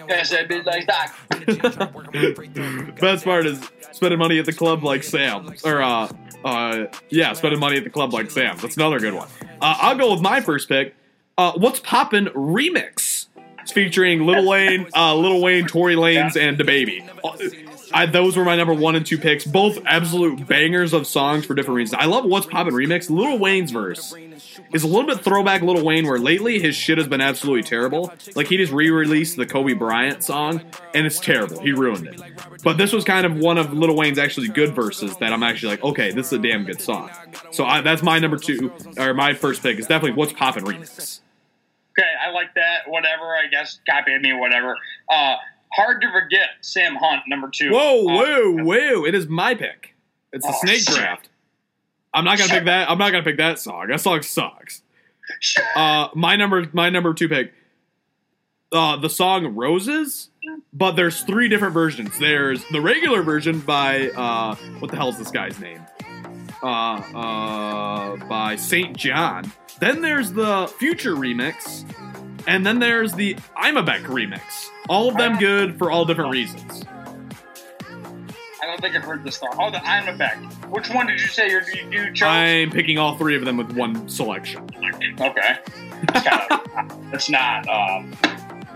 [0.09, 3.61] I said, "Bitch, like that." best part is
[3.91, 6.09] spending money at the club like Sam, or uh,
[6.45, 8.57] uh, yeah, spending money at the club like Sam.
[8.59, 9.29] That's another good one.
[9.61, 10.95] Uh, I'll go with my first pick.
[11.43, 13.27] Uh, What's Poppin' remix?
[13.63, 17.91] It's featuring Lil Wayne, uh, Lil Wayne, Tory Lanez, and DaBaby.
[17.93, 19.45] I, those were my number one and two picks.
[19.45, 22.01] Both absolute bangers of songs for different reasons.
[22.01, 23.11] I love What's Poppin' remix.
[23.11, 24.15] Lil Wayne's verse
[24.73, 28.13] is a little bit throwback Lil Wayne, where lately his shit has been absolutely terrible.
[28.37, 30.63] Like he just re-released the Kobe Bryant song,
[30.95, 31.61] and it's terrible.
[31.61, 32.21] He ruined it.
[32.63, 35.71] But this was kind of one of Lil Wayne's actually good verses that I'm actually
[35.71, 37.11] like, okay, this is a damn good song.
[37.51, 41.22] So I, that's my number two, or my first pick is definitely What's Poppin' remix.
[41.99, 42.89] Okay, I like that.
[42.89, 43.81] Whatever, I guess.
[43.89, 44.77] Copy me, whatever.
[45.11, 45.35] Uh,
[45.75, 46.49] hard to forget.
[46.63, 47.71] Sam Hunt, number two.
[47.71, 49.05] Whoa, Uh, whoa, whoa!
[49.05, 49.95] It is my pick.
[50.33, 50.95] It's the Oh, Snake shit.
[50.97, 51.29] Draft.
[52.15, 52.91] I'm not gonna pick that.
[52.91, 53.89] I'm not gonna pick that song.
[53.89, 54.83] That song sucks.
[55.77, 57.53] Uh, my number, my number two pick.
[58.73, 60.31] Uh, the song "Roses,"
[60.73, 62.19] but there's three different versions.
[62.19, 65.81] There's the regular version by uh, what the hell is this guy's name?
[66.63, 69.51] Uh, uh, by SAINt JHN.
[69.83, 71.85] Then there's the Future remix,
[72.47, 74.69] and then there's the Imanbek remix.
[74.89, 76.85] All of them good for all different reasons.
[78.63, 79.53] I don't think I've heard this song.
[79.59, 80.41] Oh, the I'm a back.
[80.71, 82.29] Which one did you say you you chose?
[82.29, 84.71] I'm picking all three of them with one selection.
[85.21, 85.59] okay.
[86.03, 86.99] It's kind of.
[87.13, 87.69] it's not.
[87.69, 88.13] Um,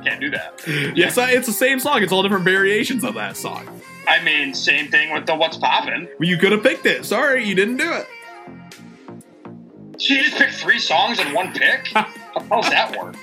[0.02, 0.60] can't do that.
[0.96, 2.02] Yes, it's the same song.
[2.02, 3.68] It's all different variations of that song.
[4.08, 6.08] I mean, same thing with the What's Poppin'.
[6.18, 7.04] Well, you could have picked it.
[7.04, 8.08] Sorry, you didn't do it.
[9.98, 11.88] So you just picked three songs in one pick?
[11.94, 12.06] How
[12.60, 13.16] does that work?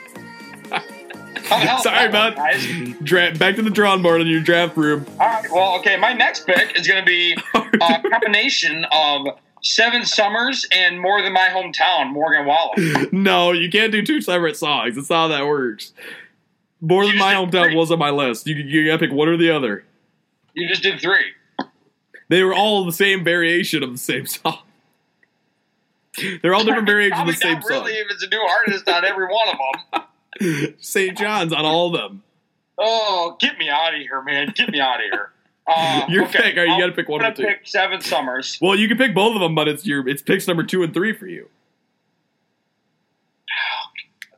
[0.71, 2.35] How the hell does Sorry, that work, bud.
[2.35, 2.95] guys?
[3.03, 5.05] Dra- back to the drawing board in your draft room.
[5.19, 5.45] All right.
[5.51, 5.97] Well, okay.
[5.97, 9.27] My next pick is going to be a combination of
[9.61, 13.09] Seven Summers and More Than My Hometown, Morgan Wallen.
[13.11, 14.95] no, you can't do two separate songs.
[14.95, 15.93] That's not how that works.
[16.81, 18.45] More than my hometown was on my list.
[18.47, 19.85] You, you gotta pick one or the other.
[20.53, 21.31] You just did three.
[22.29, 24.59] They were all the same variation of the same song.
[26.41, 28.01] They're all different variations of the same not really song.
[28.05, 29.57] if it's a new artist on every one of
[30.39, 30.75] them.
[30.79, 31.17] St.
[31.17, 32.23] John's on all of them.
[32.77, 34.51] Oh, get me out of here, man.
[34.55, 35.31] Get me out of here.
[35.65, 36.57] Uh, Your okay, pick.
[36.57, 37.43] Right, you gotta pick one or gonna two.
[37.43, 38.57] pick Seven Summers.
[38.61, 40.93] Well, you can pick both of them, but it's your it's picks number two and
[40.93, 41.49] three for you.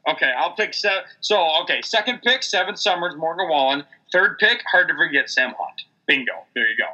[0.08, 1.00] Okay, I'll pick seven.
[1.22, 3.84] So, okay, second pick, Seven Summers, Morgan Wallen.
[4.12, 5.82] Third pick, hard to forget, Sam Hunt.
[6.06, 6.32] Bingo.
[6.54, 6.86] There you go.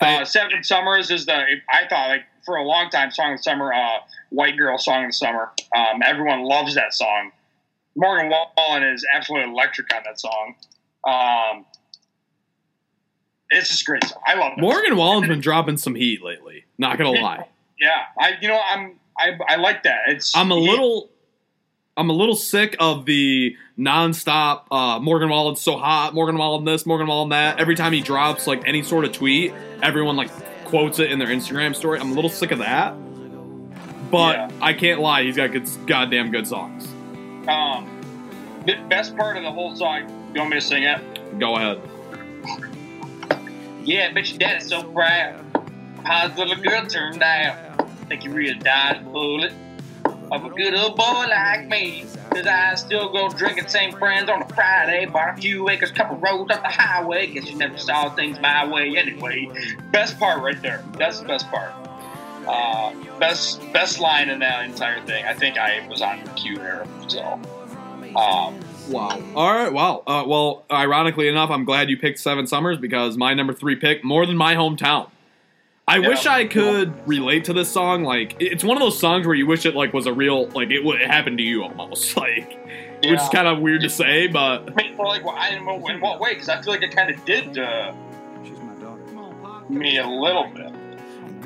[0.00, 3.42] Uh, Seven Summers is the I thought like for a long time song of the
[3.42, 3.98] summer, uh,
[4.30, 5.52] white girl song of the summer.
[5.74, 7.32] Um, everyone loves that song.
[7.96, 10.54] Morgan Wallen is absolutely electric on that song.
[11.06, 11.64] Um,
[13.50, 14.20] it's just a great song.
[14.26, 14.60] I love it.
[14.60, 16.64] Morgan Wallen's been dropping some heat lately.
[16.78, 17.48] Not gonna lie.
[17.76, 20.02] Yeah, I you know I'm I, I like that.
[20.06, 21.10] It's I'm a little
[21.96, 26.86] I'm a little sick of the nonstop uh, Morgan Wallen's so hot, Morgan Wallen this,
[26.86, 27.58] Morgan Wallen that.
[27.58, 30.30] Every time he drops like any sort of tweet, everyone like
[30.74, 32.00] quotes it in their Instagram story.
[32.00, 32.96] I'm a little sick of that.
[34.10, 34.50] but Yeah.
[34.60, 36.88] I can't lie, he's got good, goddamn good songs.
[37.46, 37.88] Um,
[38.66, 40.08] the best part of the whole song.
[40.34, 41.38] You want me to sing it?
[41.38, 41.80] Go ahead.
[43.84, 45.44] Yeah, bet your daddy's so proud.
[46.02, 47.88] How's the little girl turned out?
[48.08, 49.52] Think you really died bullet
[50.30, 52.04] of a good old boy like me.
[52.30, 55.06] Cause I still go drinking same friends on a Friday.
[55.06, 57.28] Bought a few acres, couple roads up the highway.
[57.28, 59.48] Guess you never saw things my way anyway.
[59.92, 60.84] Best part right there.
[60.98, 61.72] That's the best part.
[62.46, 65.24] Uh, best best line in that entire thing.
[65.24, 66.86] I think I was on the cue there.
[67.08, 67.40] So,
[68.16, 69.22] um, Wow.
[69.34, 69.72] All right.
[69.72, 70.02] Wow.
[70.06, 74.04] Uh, well, ironically enough, I'm glad you picked Seven Summers because my number three pick
[74.04, 75.08] more than my hometown.
[75.86, 76.08] I Yeah.
[76.08, 78.04] wish I could relate to this song.
[78.04, 80.70] Like, it's one of those songs where you wish it like was a real like
[80.70, 82.16] it, it happened to you almost.
[82.24, 82.58] Like,
[83.10, 85.66] which is kind of weird to say, but I mean, well, like, well, I don't
[85.66, 86.32] know in what way?
[86.32, 87.92] Because I feel like it kind of did uh,
[89.68, 90.72] me a little bit.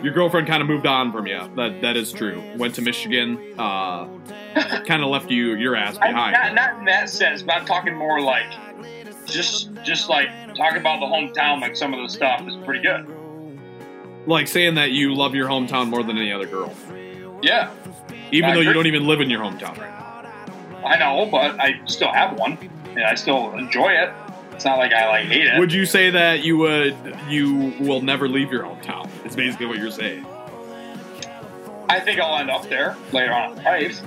[0.04, 1.40] your girlfriend kind of moved on from you.
[1.56, 2.40] That that is true.
[2.56, 3.38] Went to Michigan.
[3.58, 4.06] Uh,
[4.86, 6.32] kind of left you your ass I, behind.
[6.34, 8.46] not, not in that sense, but I'm talking more like
[9.26, 11.60] just just like talking about the hometown.
[11.60, 13.04] Like some of the stuff is pretty good.
[14.28, 16.72] Like saying that you love your hometown more than any other girl,
[17.42, 17.72] Yeah,
[18.30, 20.86] even I though you don't even live in your hometown right now.
[20.86, 22.58] I know, but I still have one,
[22.90, 24.12] and I still enjoy it.
[24.52, 25.58] It's not like I like hate it.
[25.58, 26.96] Would you say that you would
[27.28, 29.08] you will never leave your hometown?
[29.24, 30.26] It's basically what you're saying.
[31.88, 34.02] I think I'll end up there later on in life.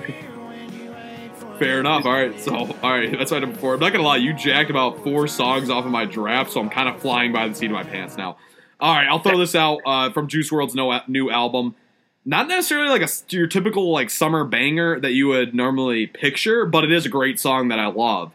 [1.58, 2.06] Fair enough.
[2.06, 2.40] All right.
[2.40, 3.12] So, all right.
[3.18, 3.76] That's my number before.
[3.76, 4.18] I'm not gonna lie.
[4.18, 7.48] You jacked about four songs off of my draft, so I'm kind of flying by
[7.48, 8.38] the seat of my pants now.
[8.82, 9.08] All right.
[9.08, 11.76] I'll throw this out uh, from Juice WRLD's no, new album.
[12.26, 16.84] Not necessarily like a your typical like summer banger that you would normally picture, but
[16.84, 18.32] it is a great song that I love.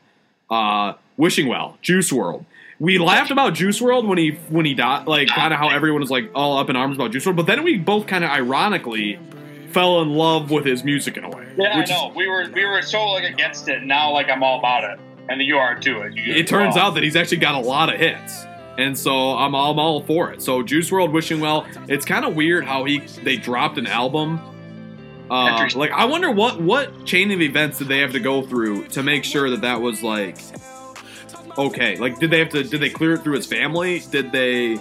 [0.49, 2.45] Uh, Wishing Well, Juice WRLD.
[2.79, 6.01] We laughed about Juice WRLD when he when he died, like kind of how everyone
[6.01, 8.31] was like all up in arms about Juice WRLD, but then we both kind of
[8.31, 9.19] ironically
[9.71, 11.55] fell in love with his music in a way.
[11.57, 12.13] Yeah, I is- know.
[12.15, 13.83] We were we were so like against it.
[13.85, 16.11] Now like I'm all about it, and you are too.
[16.13, 18.47] You, it turns well, out that he's actually got a lot of hits
[18.79, 20.43] and so I'm, I'm all for it.
[20.43, 21.67] So Juice WRLD wishing well.
[21.89, 24.41] It's kind of weird how he they dropped an album.
[25.29, 28.87] Uh, like i wonder what what chain of events did they have to go through
[28.87, 30.37] to make sure that that was like
[31.59, 31.97] okay?
[31.97, 34.01] Like did they have to did they clear it through his family?
[34.11, 34.79] Did they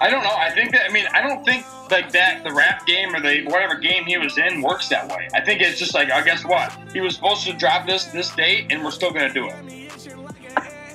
[0.00, 0.34] I don't know.
[0.34, 3.44] I think that I mean I don't think like that the rap game or the
[3.46, 5.28] whatever game he was in works that way.
[5.34, 6.76] I think it's just like oh guess what?
[6.92, 9.54] He was supposed to drop this this date and we're still gonna do it.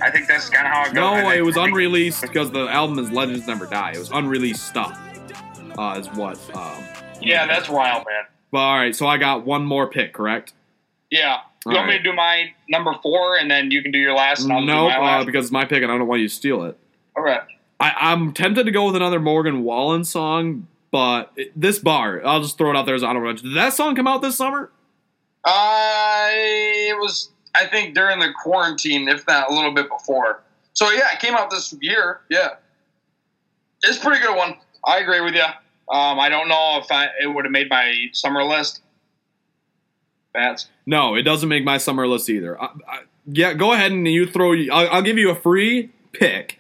[0.02, 1.24] I think that's kind of how it goes.
[1.24, 5.00] No it was unreleased because the album is legends never die it was unreleased stuff
[5.78, 6.84] uh, is what um,
[7.22, 8.24] Yeah, that's wild, man.
[8.52, 10.54] but all right so i got one more pick correct
[11.12, 11.38] Yeah.
[11.66, 14.14] You All want me to do my number four and then you can do your
[14.14, 16.34] last and no my uh, because it's my pick and i don't want you to
[16.34, 16.78] steal it
[17.18, 17.42] All right.
[17.80, 22.42] I, I'm tempted to go with another Morgan Wallen song, but it, this bar, I'll
[22.42, 23.50] just throw it out there as honorable mention.
[23.50, 24.72] Did that song come out this summer?
[25.44, 30.44] I it was I think during the quarantine, if not a little bit before.
[30.74, 32.22] So yeah, it came out this year.
[32.30, 32.56] Yeah,
[33.84, 34.56] it's pretty good one.
[34.86, 35.44] I agree with you.
[35.88, 38.82] Um, I don't know if I, it would have made my summer list.
[40.34, 42.62] That's No, it doesn't make my summer list either.
[42.62, 44.54] I, I, yeah, go ahead and you throw.
[44.54, 46.60] I'll, I'll give you a free pick.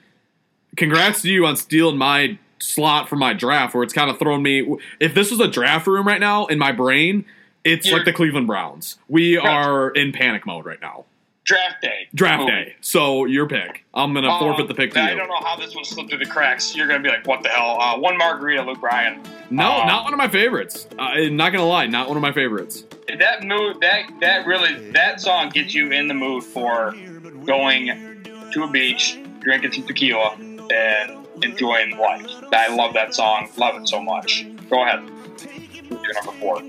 [0.77, 4.43] Congrats to you on stealing my slot for my draft, where it's kind of thrown
[4.43, 4.77] me.
[4.99, 7.25] If this was a draft room right now in my brain,
[7.66, 8.97] it's You're- like the Cleveland Browns.
[9.09, 11.03] We are in panic mode right now.
[11.43, 12.07] draft day.
[12.16, 12.47] Draft Boom.
[12.47, 12.76] day.
[12.82, 13.84] So your pick.
[13.93, 15.16] I'm gonna Um, forfeit the pick to I you.
[15.18, 16.76] don't know how this one slipped through the cracks.
[16.76, 19.20] You're gonna be like, "What the hell?" Uh, one margarita, Luke Bryan.
[19.51, 20.88] No, Um, not one of my favorites.
[20.97, 22.84] Uh, I'm not gonna lie, not one of my favorites.
[23.20, 26.95] that mood that that really that song gets you in the mood for
[27.45, 30.36] going to a beach drinking some tequila
[30.74, 34.99] and enjoying life i love that song love it so much go ahead
[35.91, 36.61] number four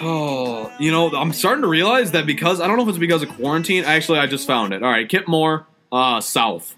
[0.00, 3.22] Oh, you know, I'm starting to realize that because I don't know if it's because
[3.22, 3.84] of quarantine.
[3.84, 4.82] Actually, I just found it.
[4.82, 6.74] All right, Kip Moore, uh, South,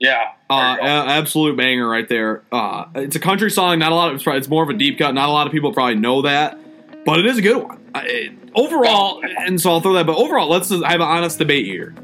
[0.00, 2.42] yeah uh, a- absolute banger right there.
[2.50, 3.78] Uh, it's a country song.
[3.78, 5.14] Not a lot of it's, probably, it's more of a deep cut.
[5.14, 6.58] Not a lot of people probably know that,
[7.04, 7.80] but it is a good one.
[7.94, 10.06] It- overall, and so I'll throw that.
[10.06, 11.94] But overall, let's just have an honest debate here.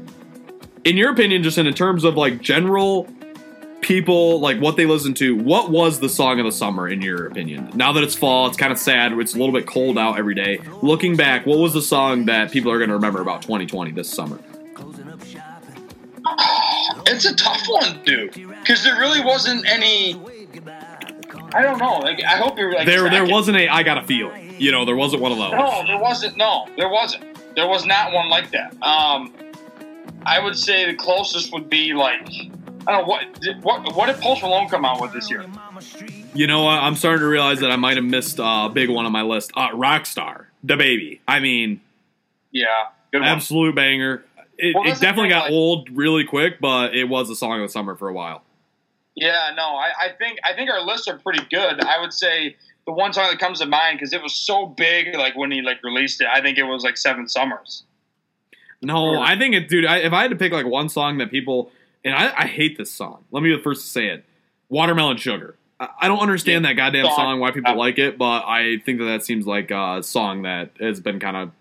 [0.85, 3.07] In your opinion, just in terms of like general
[3.85, 7.27] people like what they listen to what was the song of the summer in your
[7.27, 10.17] opinion now that it's fall it's kind of sad it's a little bit cold out
[10.17, 13.43] every day looking back what was the song that people are going to remember about
[13.43, 14.39] 2020 this summer
[17.05, 20.15] it's a tough one dude because there really wasn't any
[21.53, 24.03] i don't know like i hope you're like there there wasn't a i got a
[24.07, 26.37] feeling you know there wasn't one of those No, there wasn't.
[26.37, 27.23] No, there wasn't.
[27.55, 28.71] There was not one like that.
[28.81, 29.33] Um,
[30.25, 32.27] I would say the closest would be like
[32.87, 35.43] I don't know what did, what what did Post Malone come out with this year?
[36.33, 36.79] You know what?
[36.79, 39.21] I'm starting to realize that I might have missed uh, a big one on my
[39.23, 39.51] list.
[39.55, 41.19] Uh, Rockstar, DaBaby.
[41.27, 41.81] I mean,
[42.51, 42.65] Yeah,
[43.11, 43.29] good one.
[43.29, 44.23] absolute banger.
[44.57, 47.71] It, it definitely got like- old really quick, but it was a song of the
[47.71, 48.43] summer for a while.
[49.15, 51.81] Yeah, no, I, I think I think our lists are pretty good.
[51.83, 52.55] I would say
[52.85, 55.61] the one song that comes to mind because it was so big, like when he
[55.61, 57.83] like released it, I think it was like Seven Summers.
[58.81, 59.85] No, I think it, dude.
[59.85, 61.71] I, if I had to pick like one song that people,
[62.05, 63.25] and I, I hate this song.
[63.31, 64.23] Let me be the first to say it.
[64.69, 65.57] Watermelon Sugar.
[65.79, 67.15] I, I don't understand that goddamn Song.
[67.15, 70.43] song, why people Uh, like it, but I think that that seems like a song
[70.43, 71.51] that has been kind of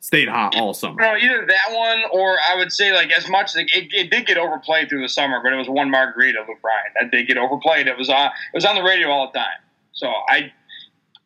[0.00, 1.00] stayed hot all summer.
[1.00, 4.26] No, either that one or I would say like as much like it, it did
[4.26, 6.84] get overplayed through the summer, but it was one margarita, Luke Bryan.
[7.00, 7.86] That did get overplayed.
[7.88, 9.58] It was on it was on the radio all the time.
[9.92, 10.52] So I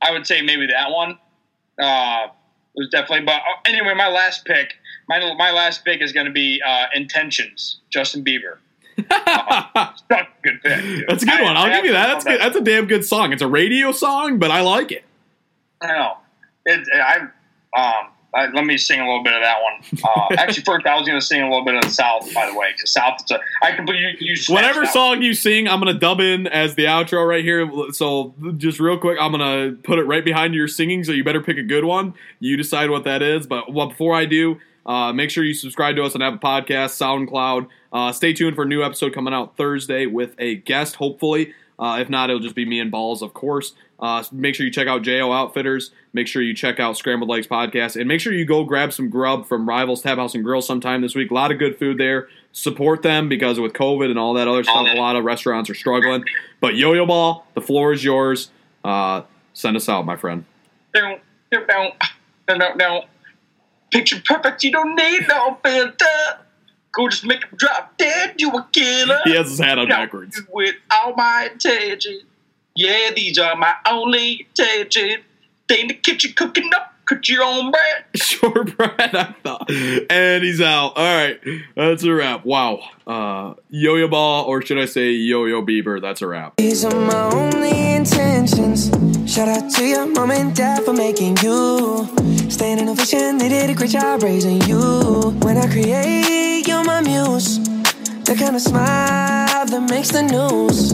[0.00, 1.18] I would say maybe that one.
[1.80, 2.26] Uh
[2.74, 4.72] it was definitely but uh, anyway, my last pick,
[5.08, 8.58] my my last pick is gonna be uh Intentions, Justin Bieber.
[8.98, 9.92] A
[10.42, 10.82] good pick.
[10.82, 11.04] dude.
[11.08, 11.56] That's a good I- one.
[11.56, 12.06] I'll I give you that.
[12.08, 12.40] That's good.
[12.40, 13.32] That's a damn good song.
[13.32, 15.04] It's a radio song, but I like it.
[15.80, 16.16] I know.
[16.66, 17.18] It, I
[17.76, 18.08] um.
[18.34, 20.00] I, let me sing a little bit of that one.
[20.02, 22.46] Uh, actually, first I was going to sing a little bit of the South, by
[22.46, 23.18] the way, because South.
[23.20, 26.46] It's a, I can you, you Whatever that song you sing, I'm gonna dub in
[26.46, 27.70] as the outro right here.
[27.92, 31.04] So just real quick, I'm gonna put it right behind your singing.
[31.04, 32.14] So you better pick a good one.
[32.40, 33.46] You decide what that is.
[33.46, 36.98] But well, before I do, uh, make sure you subscribe to us on Apple Podcasts,
[37.00, 37.68] SoundCloud.
[37.92, 41.54] Uh, stay tuned for a new episode coming out Thursday with a guest, hopefully.
[41.78, 43.74] Uh, if not, it'll just be me and Balls, of course.
[43.98, 45.92] Uh, make sure you check out JO Outfitters.
[46.12, 47.98] Make sure you check out Scrambled Legs Podcast.
[47.98, 51.02] And make sure you go grab some grub from Rivals Tab House and Grill sometime
[51.02, 51.30] this week.
[51.30, 52.28] A lot of good food there.
[52.50, 55.74] Support them because with COVID and all that other stuff, a lot of restaurants are
[55.74, 56.24] struggling.
[56.60, 58.50] But Yo Yo Ball, the floor is yours.
[58.84, 59.22] Uh,
[59.54, 60.44] send us out, my friend.
[60.92, 61.20] Don't,
[61.50, 61.68] don't,
[62.48, 63.04] don't, don't.
[63.92, 66.38] Picture perfect, you don't need no filter.
[66.92, 69.20] Go just make him drop dead, you a killer.
[69.24, 70.40] He has his hat on backwards.
[70.50, 72.24] With all my intentions.
[72.74, 75.24] Yeah, these are my only intentions.
[75.64, 78.04] Stay in the kitchen cooking up, cook your own bread.
[78.16, 79.70] Shortbread, I thought.
[80.10, 80.96] And he's out.
[80.96, 81.38] All right,
[81.76, 82.44] that's a wrap.
[82.44, 82.80] Wow.
[83.06, 86.00] Uh, Yo Yo Ball, or should I say Yo Yo Bieber?
[86.00, 86.56] That's a wrap.
[86.56, 88.90] These are my only intentions.
[89.32, 92.06] Shout out to your mom and dad for making you.
[92.50, 95.30] Staying in a vision, they did a great job raising you.
[95.40, 97.58] When I create, you're my muse.
[98.26, 100.92] The kind of smile that makes the news.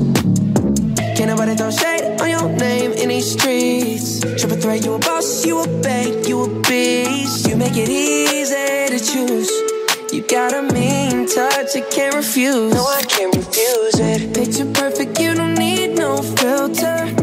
[1.17, 4.21] Can't nobody throw shade on your name in these streets.
[4.21, 7.49] Triple threat, you a boss, you a bank, you a beast.
[7.49, 8.55] You make it easy
[8.97, 9.51] to choose.
[10.13, 12.73] You got a mean touch, I can't refuse.
[12.73, 14.33] No, I can't refuse it.
[14.33, 17.18] Picture perfect, you don't need no filter.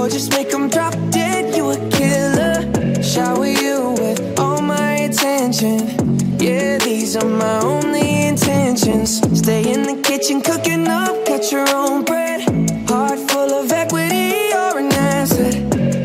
[0.00, 3.02] Gorgeous, make them drop dead, you a killer.
[3.02, 5.78] Shower you with all my attention.
[6.38, 9.20] Yeah, these are my only intentions.
[9.38, 12.40] Stay in the kitchen, cooking up, cut your own bread.
[12.88, 15.54] Heart full of equity, you're an asset.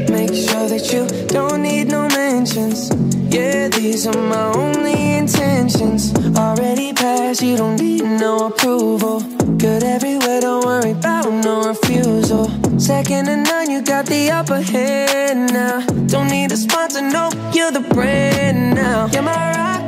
[0.09, 2.89] Make sure that you don't need no mentions.
[3.33, 6.13] Yeah, these are my only intentions.
[6.35, 9.21] Already passed, you don't need no approval.
[9.55, 12.54] Good everywhere, don't worry about no refusal.
[12.77, 15.79] Second to none, you got the upper hand now.
[16.07, 19.07] Don't need a sponsor, no, you're the brand now.
[19.13, 19.81] You're my rock,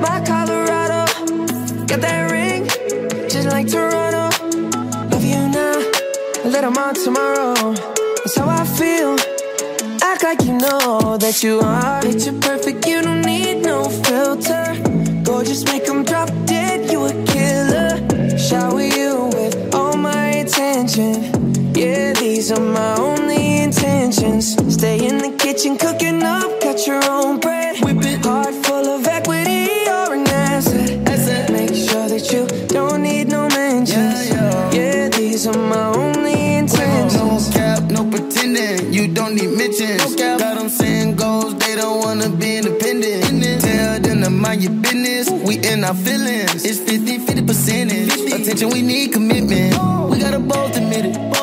[0.00, 1.06] my Colorado.
[1.86, 2.66] Got that ring,
[3.28, 4.26] just like Toronto.
[5.10, 5.78] Love you now,
[6.44, 7.54] a little more tomorrow.
[8.16, 9.16] That's how I feel.
[10.02, 12.02] Act like you know that you are.
[12.02, 14.74] Picture perfect, you don't need no filter.
[15.22, 18.36] Gorgeous, make them drop dead, you a killer.
[18.36, 21.35] Shower you with all my attention.
[21.76, 24.56] Yeah, these are my only intentions.
[24.72, 27.84] Stay in the kitchen, cooking up, cut your own bread.
[27.84, 31.06] Whip it heart full of equity, you're an asset.
[31.06, 31.52] asset.
[31.52, 33.92] Make sure that you don't need no mentions.
[33.92, 34.72] Yeah, yeah.
[34.72, 37.14] yeah these are my only intentions.
[37.14, 38.94] No cap, no pretending.
[38.94, 40.16] You don't need mentions.
[40.16, 43.60] No Got them saying goals, they don't wanna be independent.
[43.60, 45.28] Tell them to mind your business.
[45.28, 46.64] We in our feelings.
[46.64, 48.32] It's 50 50 percentage.
[48.32, 49.74] Attention, we need commitment.
[49.76, 50.08] Oh.
[50.10, 51.35] We gotta both admit it.